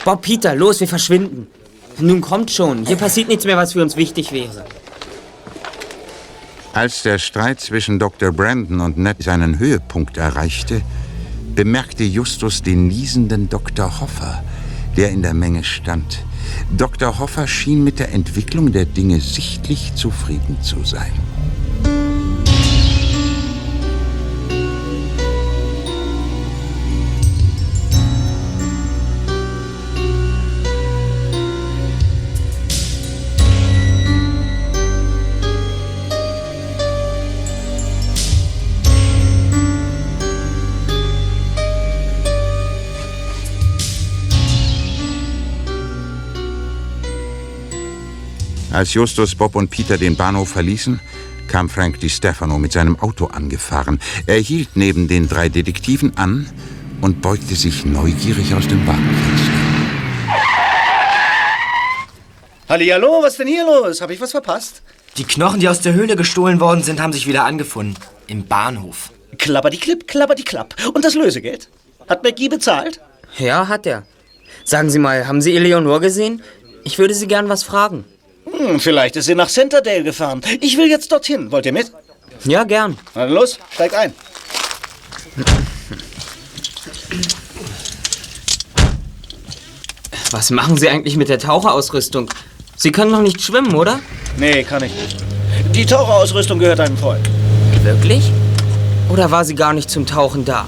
[0.03, 1.47] Bob, Peter, los, wir verschwinden.
[1.99, 2.85] Nun kommt schon.
[2.85, 4.65] Hier passiert nichts mehr, was für uns wichtig wäre.
[6.75, 8.33] Als der Streit zwischen Dr.
[8.33, 10.81] Brandon und Ned seinen Höhepunkt erreichte,
[11.55, 14.01] bemerkte Justus den niesenden Dr.
[14.01, 14.43] Hoffer,
[14.97, 16.25] der in der Menge stand.
[16.75, 17.17] Dr.
[17.17, 21.13] Hoffer schien mit der Entwicklung der Dinge sichtlich zufrieden zu sein.
[48.75, 50.99] Als Justus, Bob und Peter den Bahnhof verließen,
[51.47, 54.01] kam Frank Di Stefano mit seinem Auto angefahren.
[54.25, 56.45] Er hielt neben den drei Detektiven an
[56.99, 59.53] und beugte sich neugierig aus dem Wagenfenster.
[62.67, 64.01] Hallihallo, was ist denn hier los?
[64.01, 64.81] Habe ich was verpasst?
[65.15, 67.95] Die Knochen, die aus der Höhle gestohlen worden sind, haben sich wieder angefunden.
[68.27, 69.13] Im Bahnhof.
[69.37, 70.75] Klapper die Klipp, klapper die Klapp.
[70.93, 71.69] Und das Lösegeld?
[72.09, 72.99] Hat McGee bezahlt?
[73.37, 74.03] Ja, hat er.
[74.65, 76.41] Sagen Sie mal, haben Sie Eleonore gesehen?
[76.83, 78.03] Ich würde Sie gern was fragen.
[78.45, 80.41] Hm, vielleicht ist sie nach Centerdale gefahren.
[80.61, 81.51] Ich will jetzt dorthin.
[81.51, 81.91] Wollt ihr mit?
[82.43, 82.97] Ja, gern.
[83.13, 84.13] Na los, steigt ein.
[90.31, 92.29] Was machen Sie eigentlich mit der Taucherausrüstung?
[92.75, 93.99] Sie können noch nicht schwimmen, oder?
[94.37, 95.17] Nee, kann ich nicht.
[95.73, 97.27] Die Taucherausrüstung gehört einem Freund.
[97.83, 98.31] Wirklich?
[99.09, 100.65] Oder war sie gar nicht zum Tauchen da?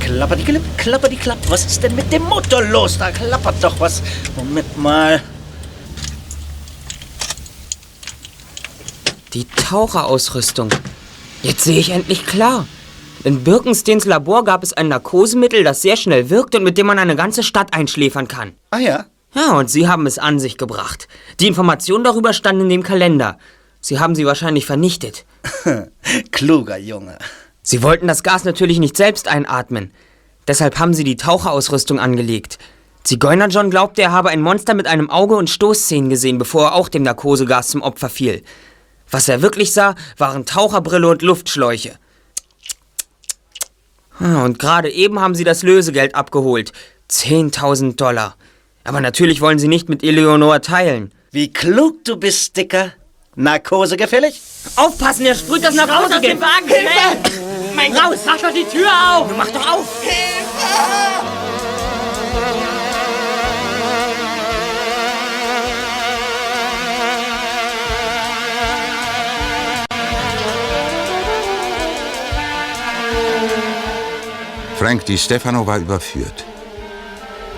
[0.00, 1.38] Klapper die Klipp, klapper die Klapp.
[1.48, 2.98] Was ist denn mit dem Motor los?
[2.98, 4.02] Da klappert doch was.
[4.36, 5.22] Moment mal.
[9.32, 10.68] Die Taucherausrüstung.
[11.42, 12.68] Jetzt sehe ich endlich klar.
[13.24, 17.00] In Birkensteins Labor gab es ein Narkosemittel, das sehr schnell wirkt und mit dem man
[17.00, 18.52] eine ganze Stadt einschläfern kann.
[18.70, 19.06] Ah ja?
[19.34, 21.08] Ja, und Sie haben es an sich gebracht.
[21.40, 23.38] Die Information darüber stand in dem Kalender.
[23.80, 25.24] Sie haben sie wahrscheinlich vernichtet.
[26.30, 27.18] Kluger Junge.
[27.62, 29.90] Sie wollten das Gas natürlich nicht selbst einatmen.
[30.46, 32.58] Deshalb haben sie die Taucherausrüstung angelegt.
[33.02, 36.74] Zigeuner John glaubte, er habe ein Monster mit einem Auge und Stoßzähnen gesehen, bevor er
[36.76, 38.44] auch dem Narkosegas zum Opfer fiel.
[39.10, 41.98] Was er wirklich sah, waren Taucherbrille und Luftschläuche.
[44.18, 46.72] Ah, Und gerade eben haben sie das Lösegeld abgeholt.
[47.10, 48.36] 10.000 Dollar.
[48.84, 51.12] Aber natürlich wollen sie nicht mit Eleonore teilen.
[51.30, 52.92] Wie klug du bist, Dicker.
[53.34, 54.40] Narkose gefällig?
[54.76, 57.74] Aufpassen, er sprüht das Raus Hause aus dem Wagen, schnell!
[57.74, 59.30] Mein Raus, mach doch die Tür auf!
[59.36, 59.86] Mach doch auf!
[74.78, 76.44] Frank Di Stefano war überführt.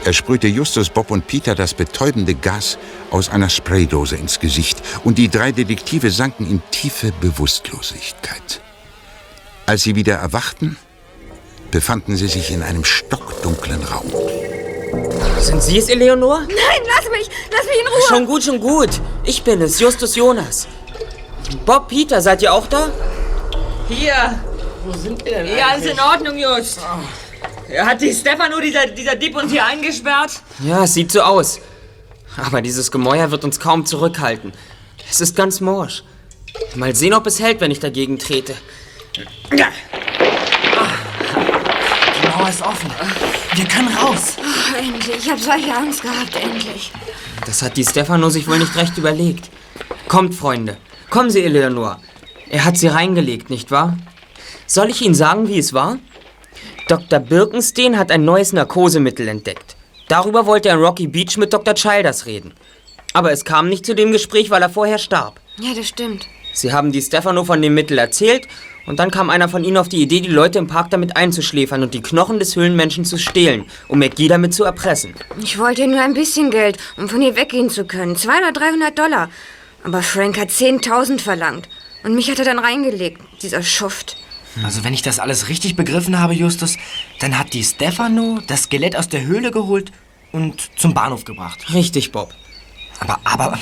[0.05, 2.79] Er sprühte Justus, Bob und Peter das betäubende Gas
[3.11, 8.61] aus einer Spraydose ins Gesicht und die drei Detektive sanken in tiefe Bewusstlosigkeit.
[9.67, 10.79] Als sie wieder erwachten,
[11.73, 14.13] befanden sie sich in einem stockdunklen Raum.
[15.41, 16.43] Sind Sie es, Eleonore?
[16.43, 17.29] Nein, lass mich!
[17.51, 18.09] Lass mich in Ruhe!
[18.09, 19.01] Schon gut, schon gut.
[19.25, 20.69] Ich bin es, Justus Jonas.
[21.67, 22.91] Bob, Peter, seid ihr auch da?
[23.89, 24.41] Hier!
[24.89, 26.81] Wo sind wir denn Ja, ist in Ordnung, Just.
[27.69, 30.41] Er hat die Stefano, dieser, dieser Dieb, uns hier eingesperrt?
[30.61, 31.61] Ja, es sieht so aus.
[32.39, 34.55] Aber dieses Gemäuer wird uns kaum zurückhalten.
[35.11, 36.05] Es ist ganz morsch.
[36.75, 38.55] Mal sehen, ob es hält, wenn ich dagegen trete.
[39.53, 39.59] Die
[42.29, 42.91] Mauer ist offen.
[43.57, 44.39] Wir können raus.
[44.39, 45.17] Oh, endlich.
[45.19, 46.93] Ich habe solche Angst gehabt, endlich.
[47.45, 49.51] Das hat die Stefano sich wohl nicht recht überlegt.
[50.09, 50.79] Kommt, Freunde.
[51.11, 51.99] Kommen Sie, Eleonore.
[52.49, 53.99] Er hat sie reingelegt, nicht wahr?
[54.71, 55.99] Soll ich Ihnen sagen, wie es war?
[56.89, 57.21] Dr.
[57.21, 59.77] Birkenstein hat ein neues Narkosemittel entdeckt.
[60.09, 61.75] Darüber wollte er in Rocky Beach mit Dr.
[61.75, 62.53] Childers reden.
[63.15, 65.41] Aber es kam nicht zu dem Gespräch, weil er vorher starb.
[65.59, 66.27] Ja, das stimmt.
[66.53, 68.47] Sie haben die Stefano von dem Mittel erzählt
[68.87, 71.83] und dann kam einer von ihnen auf die Idee, die Leute im Park damit einzuschläfern
[71.83, 75.15] und die Knochen des Höhlenmenschen zu stehlen, um McGee damit zu erpressen.
[75.43, 78.17] Ich wollte nur ein bisschen Geld, um von hier weggehen zu können.
[78.17, 79.31] 200 oder 300 Dollar.
[79.83, 81.71] Aber Frank hat 10.000 verlangt.
[82.05, 84.19] Und mich hat er dann reingelegt, dieser Schuft.
[84.65, 86.77] Also wenn ich das alles richtig begriffen habe, Justus,
[87.21, 89.93] dann hat die Stefano das Skelett aus der Höhle geholt
[90.33, 91.73] und zum Bahnhof gebracht.
[91.73, 92.35] Richtig, Bob.
[93.01, 93.59] Aber, aber,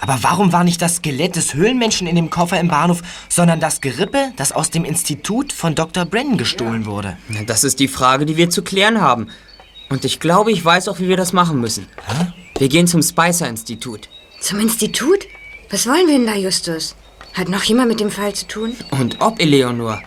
[0.00, 3.80] aber warum war nicht das Skelett des Höhlenmenschen in dem Koffer im Bahnhof, sondern das
[3.80, 6.04] Gerippe, das aus dem Institut von Dr.
[6.04, 7.16] Brennan gestohlen wurde?
[7.28, 9.28] Na, Das ist die Frage, die wir zu klären haben.
[9.88, 11.86] Und ich glaube, ich weiß auch, wie wir das machen müssen.
[12.58, 14.08] Wir gehen zum Spicer-Institut.
[14.40, 15.26] Zum Institut?
[15.70, 16.94] Was wollen wir denn da, Justus?
[17.32, 18.76] Hat noch jemand mit dem Fall zu tun?
[18.90, 20.02] Und ob, Eleonor?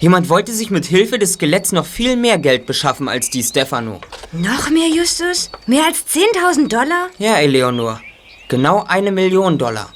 [0.00, 4.00] Jemand wollte sich mit Hilfe des Skeletts noch viel mehr Geld beschaffen als die Stefano.
[4.30, 5.50] Noch mehr, Justus?
[5.66, 7.08] Mehr als 10.000 Dollar?
[7.18, 8.00] Ja, Eleonor.
[8.48, 9.92] Genau eine Million Dollar.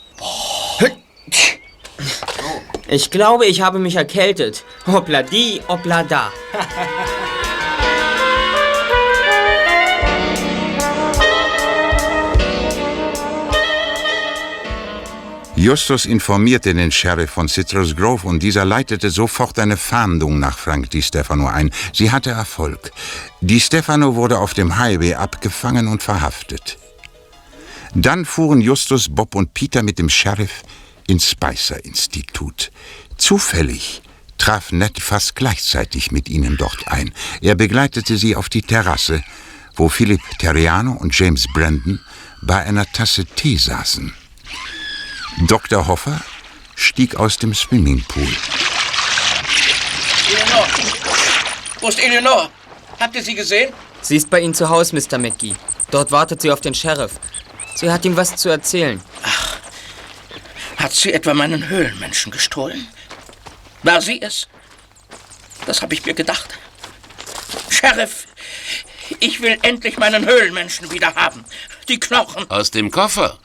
[2.89, 4.65] Ich glaube, ich habe mich erkältet.
[4.87, 6.31] Hoppla die, hoppla da.
[15.63, 20.91] Justus informierte den Sheriff von Citrus Grove und dieser leitete sofort eine Fahndung nach Frank
[20.91, 21.71] Di Stefano ein.
[21.93, 22.91] Sie hatte Erfolg.
[23.41, 26.79] Di Stefano wurde auf dem Highway abgefangen und verhaftet.
[27.95, 30.63] Dann fuhren Justus, Bob und Peter mit dem Sheriff
[31.07, 32.73] ins Spicer-Institut.
[33.17, 34.03] Zufällig
[34.39, 37.13] traf Ned fast gleichzeitig mit ihnen dort ein.
[37.41, 39.23] Er begleitete sie auf die Terrasse,
[39.77, 42.01] wo Philipp Terriano und James Brandon
[42.41, 44.13] bei einer Tasse Tee saßen.
[45.41, 45.87] Dr.
[45.87, 46.21] Hoffer
[46.77, 48.29] stieg aus dem Swimmingpool.
[50.29, 50.67] Eleanor!
[51.81, 52.51] Wo ist Eleanor?
[53.01, 53.73] Habt ihr sie gesehen?
[54.03, 55.19] Sie ist bei Ihnen zu Hause, Mr.
[55.19, 55.55] McGee.
[55.91, 57.13] Dort wartet sie auf den Sheriff.
[57.75, 59.01] Sie hat ihm was zu erzählen.
[60.77, 62.87] Hat sie etwa meinen Höhlenmenschen gestohlen?
[63.83, 64.49] War sie es?
[65.67, 66.59] Das habe ich mir gedacht.
[67.71, 68.27] Sheriff,
[69.21, 71.45] ich will endlich meinen Höhlenmenschen wieder haben.
[71.89, 72.51] Die Knochen.
[72.51, 73.39] Aus dem Koffer.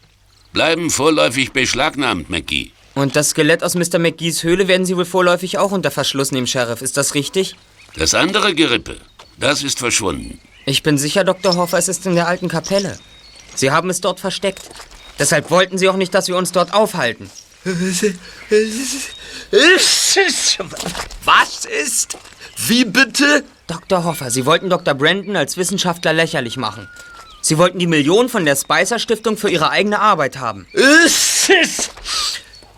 [0.58, 2.72] Bleiben vorläufig beschlagnahmt, McGee.
[2.95, 3.99] Und das Skelett aus Mr.
[3.99, 6.82] McGees Höhle werden Sie wohl vorläufig auch unter Verschluss nehmen, Sheriff.
[6.82, 7.55] Ist das richtig?
[7.95, 8.97] Das andere Gerippe,
[9.38, 10.39] das ist verschwunden.
[10.66, 11.55] Ich bin sicher, Dr.
[11.58, 12.97] Hoffer, es ist in der alten Kapelle.
[13.53, 14.64] Sie haben es dort versteckt.
[15.20, 17.30] Deshalb wollten Sie auch nicht, dass wir uns dort aufhalten.
[21.24, 22.18] Was ist?
[22.66, 23.43] Wie bitte?
[23.68, 24.03] Dr.
[24.05, 24.95] Hoffer, Sie wollten Dr.
[24.95, 26.89] Brandon als Wissenschaftler lächerlich machen.
[27.48, 30.68] Sie wollten die Millionen von der Spicer Stiftung für Ihre eigene Arbeit haben.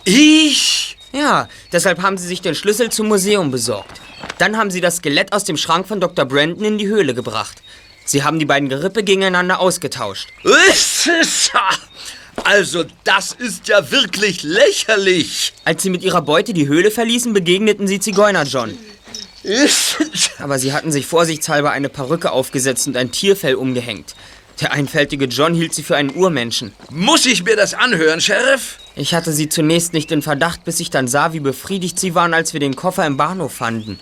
[0.03, 0.95] Ich?
[1.11, 3.99] Ja, deshalb haben Sie sich den Schlüssel zum Museum besorgt.
[4.37, 6.23] Dann haben Sie das Skelett aus dem Schrank von Dr.
[6.25, 7.63] Brandon in die Höhle gebracht.
[8.05, 10.27] Sie haben die beiden Gerippe gegeneinander ausgetauscht.
[12.43, 15.51] Also, das ist ja wirklich lächerlich.
[15.65, 18.77] Als Sie mit Ihrer Beute die Höhle verließen, begegneten Sie Zigeuner John.
[20.37, 24.13] Aber Sie hatten sich vorsichtshalber eine Perücke aufgesetzt und ein Tierfell umgehängt.
[24.61, 26.73] Der einfältige John hielt Sie für einen Urmenschen.
[26.89, 28.77] Muss ich mir das anhören, Sheriff?
[28.95, 32.33] Ich hatte Sie zunächst nicht in Verdacht, bis ich dann sah, wie befriedigt Sie waren,
[32.33, 33.99] als wir den Koffer im Bahnhof fanden.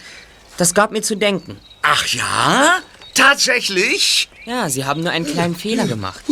[0.58, 1.60] Das gab mir zu denken.
[1.84, 2.80] Ach ja?
[3.14, 4.30] Tatsächlich?
[4.45, 6.24] Ja, Sie haben nur einen kleinen Fehler gemacht.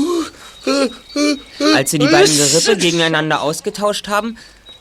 [1.76, 4.38] Als Sie die beiden Gerippe gegeneinander ausgetauscht haben,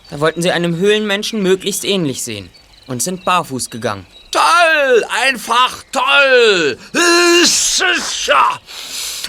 [0.08, 2.48] da wollten Sie einem Höhlenmenschen möglichst ähnlich sehen
[2.86, 4.06] und sind barfuß gegangen.
[4.34, 5.04] Toll!
[5.10, 6.76] Einfach toll!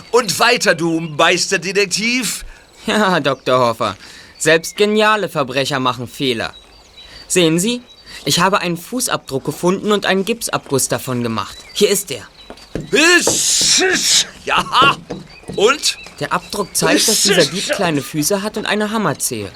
[0.10, 2.44] Und weiter, du Meisterdetektiv?
[2.88, 3.60] Ja, Dr.
[3.60, 3.98] Hoffer.
[4.40, 6.56] Selbst geniale Verbrecher machen Fehler.
[7.28, 7.84] Sehen Sie,
[8.26, 11.56] ich habe einen Fußabdruck gefunden und einen Gipsabguss davon gemacht.
[11.74, 12.28] Hier ist er.
[14.44, 14.98] Ja.
[15.56, 16.00] Und?
[16.20, 19.52] Der Abdruck zeigt, dass dieser Dieb kleine Füße hat und eine Hammerzehe.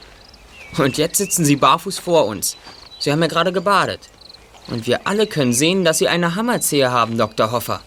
[0.77, 2.55] Und jetzt sitzen Sie barfuß vor uns.
[2.99, 4.09] Sie haben ja gerade gebadet.
[4.69, 7.51] Und wir alle können sehen, dass Sie eine Hammerzehe haben, Dr.
[7.51, 7.81] Hoffer.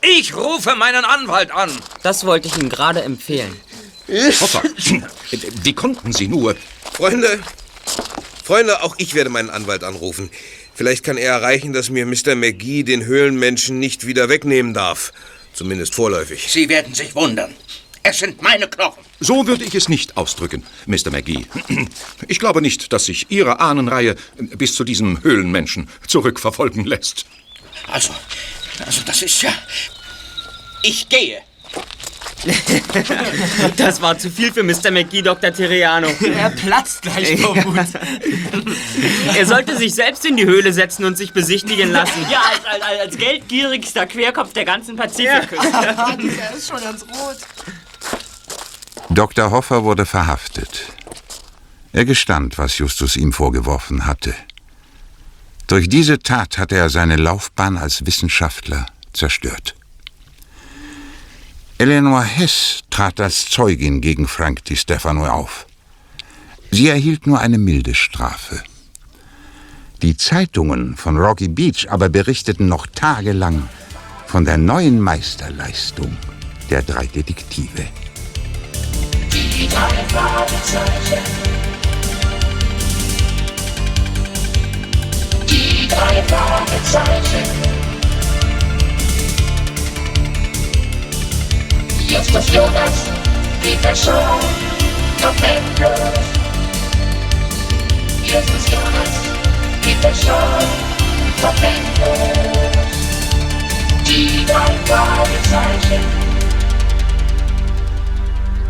[0.00, 1.70] Ich rufe meinen Anwalt an.
[2.02, 3.54] Das wollte ich Ihnen gerade empfehlen.
[4.08, 4.62] Hoffer,
[5.62, 6.56] wie konnten Sie nur?
[6.92, 7.40] Freunde,
[8.44, 10.30] Freunde, auch ich werde meinen Anwalt anrufen.
[10.74, 12.34] Vielleicht kann er erreichen, dass mir Mr.
[12.34, 15.12] McGee den Höhlenmenschen nicht wieder wegnehmen darf.
[15.52, 16.46] Zumindest vorläufig.
[16.50, 17.54] Sie werden sich wundern.
[18.10, 19.04] Es sind meine Knochen.
[19.20, 21.10] So würde ich es nicht ausdrücken, Mr.
[21.10, 21.46] McGee.
[22.28, 24.16] Ich glaube nicht, dass sich Ihre Ahnenreihe
[24.56, 27.26] bis zu diesem Höhlenmenschen zurückverfolgen lässt.
[27.86, 28.14] Also,
[28.84, 29.52] also das ist ja...
[30.82, 31.40] Ich gehe.
[33.76, 34.90] Das war zu viel für Mr.
[34.90, 35.52] McGee, Dr.
[35.52, 36.08] Terriano.
[36.20, 37.76] Er platzt gleich vor Wut.
[39.34, 42.24] Er sollte sich selbst in die Höhle setzen und sich besichtigen lassen.
[42.30, 45.68] Ja, als, als, als geldgierigster Querkopf der ganzen Pazifikküste.
[45.72, 47.38] Der ist schon ganz rot.
[49.10, 49.50] Dr.
[49.50, 50.92] Hoffer wurde verhaftet.
[51.92, 54.34] Er gestand, was Justus ihm vorgeworfen hatte.
[55.66, 59.74] Durch diese Tat hatte er seine Laufbahn als Wissenschaftler zerstört.
[61.78, 65.66] Eleanor Hess trat als Zeugin gegen Frank Di Stefano auf.
[66.70, 68.62] Sie erhielt nur eine milde Strafe.
[70.02, 73.68] Die Zeitungen von Rocky Beach aber berichteten noch tagelang
[74.26, 76.16] von der neuen Meisterleistung
[76.70, 77.88] der drei Detektive.
[79.78, 81.22] Die drei Fragezeichen.
[85.48, 87.44] Die drei Fragezeichen.
[92.08, 93.04] Justus Jonas,
[93.62, 94.40] Peter Shaw,
[95.22, 96.18] Tom Andrews.
[98.24, 99.12] Justus Jonas,
[99.82, 100.58] Peter Shaw,
[101.40, 102.96] Tom Andrews.
[104.04, 106.27] Die drei Fragezeichen.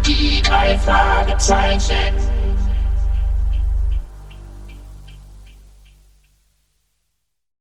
[0.08, 2.37] Die drei Fragezeichen.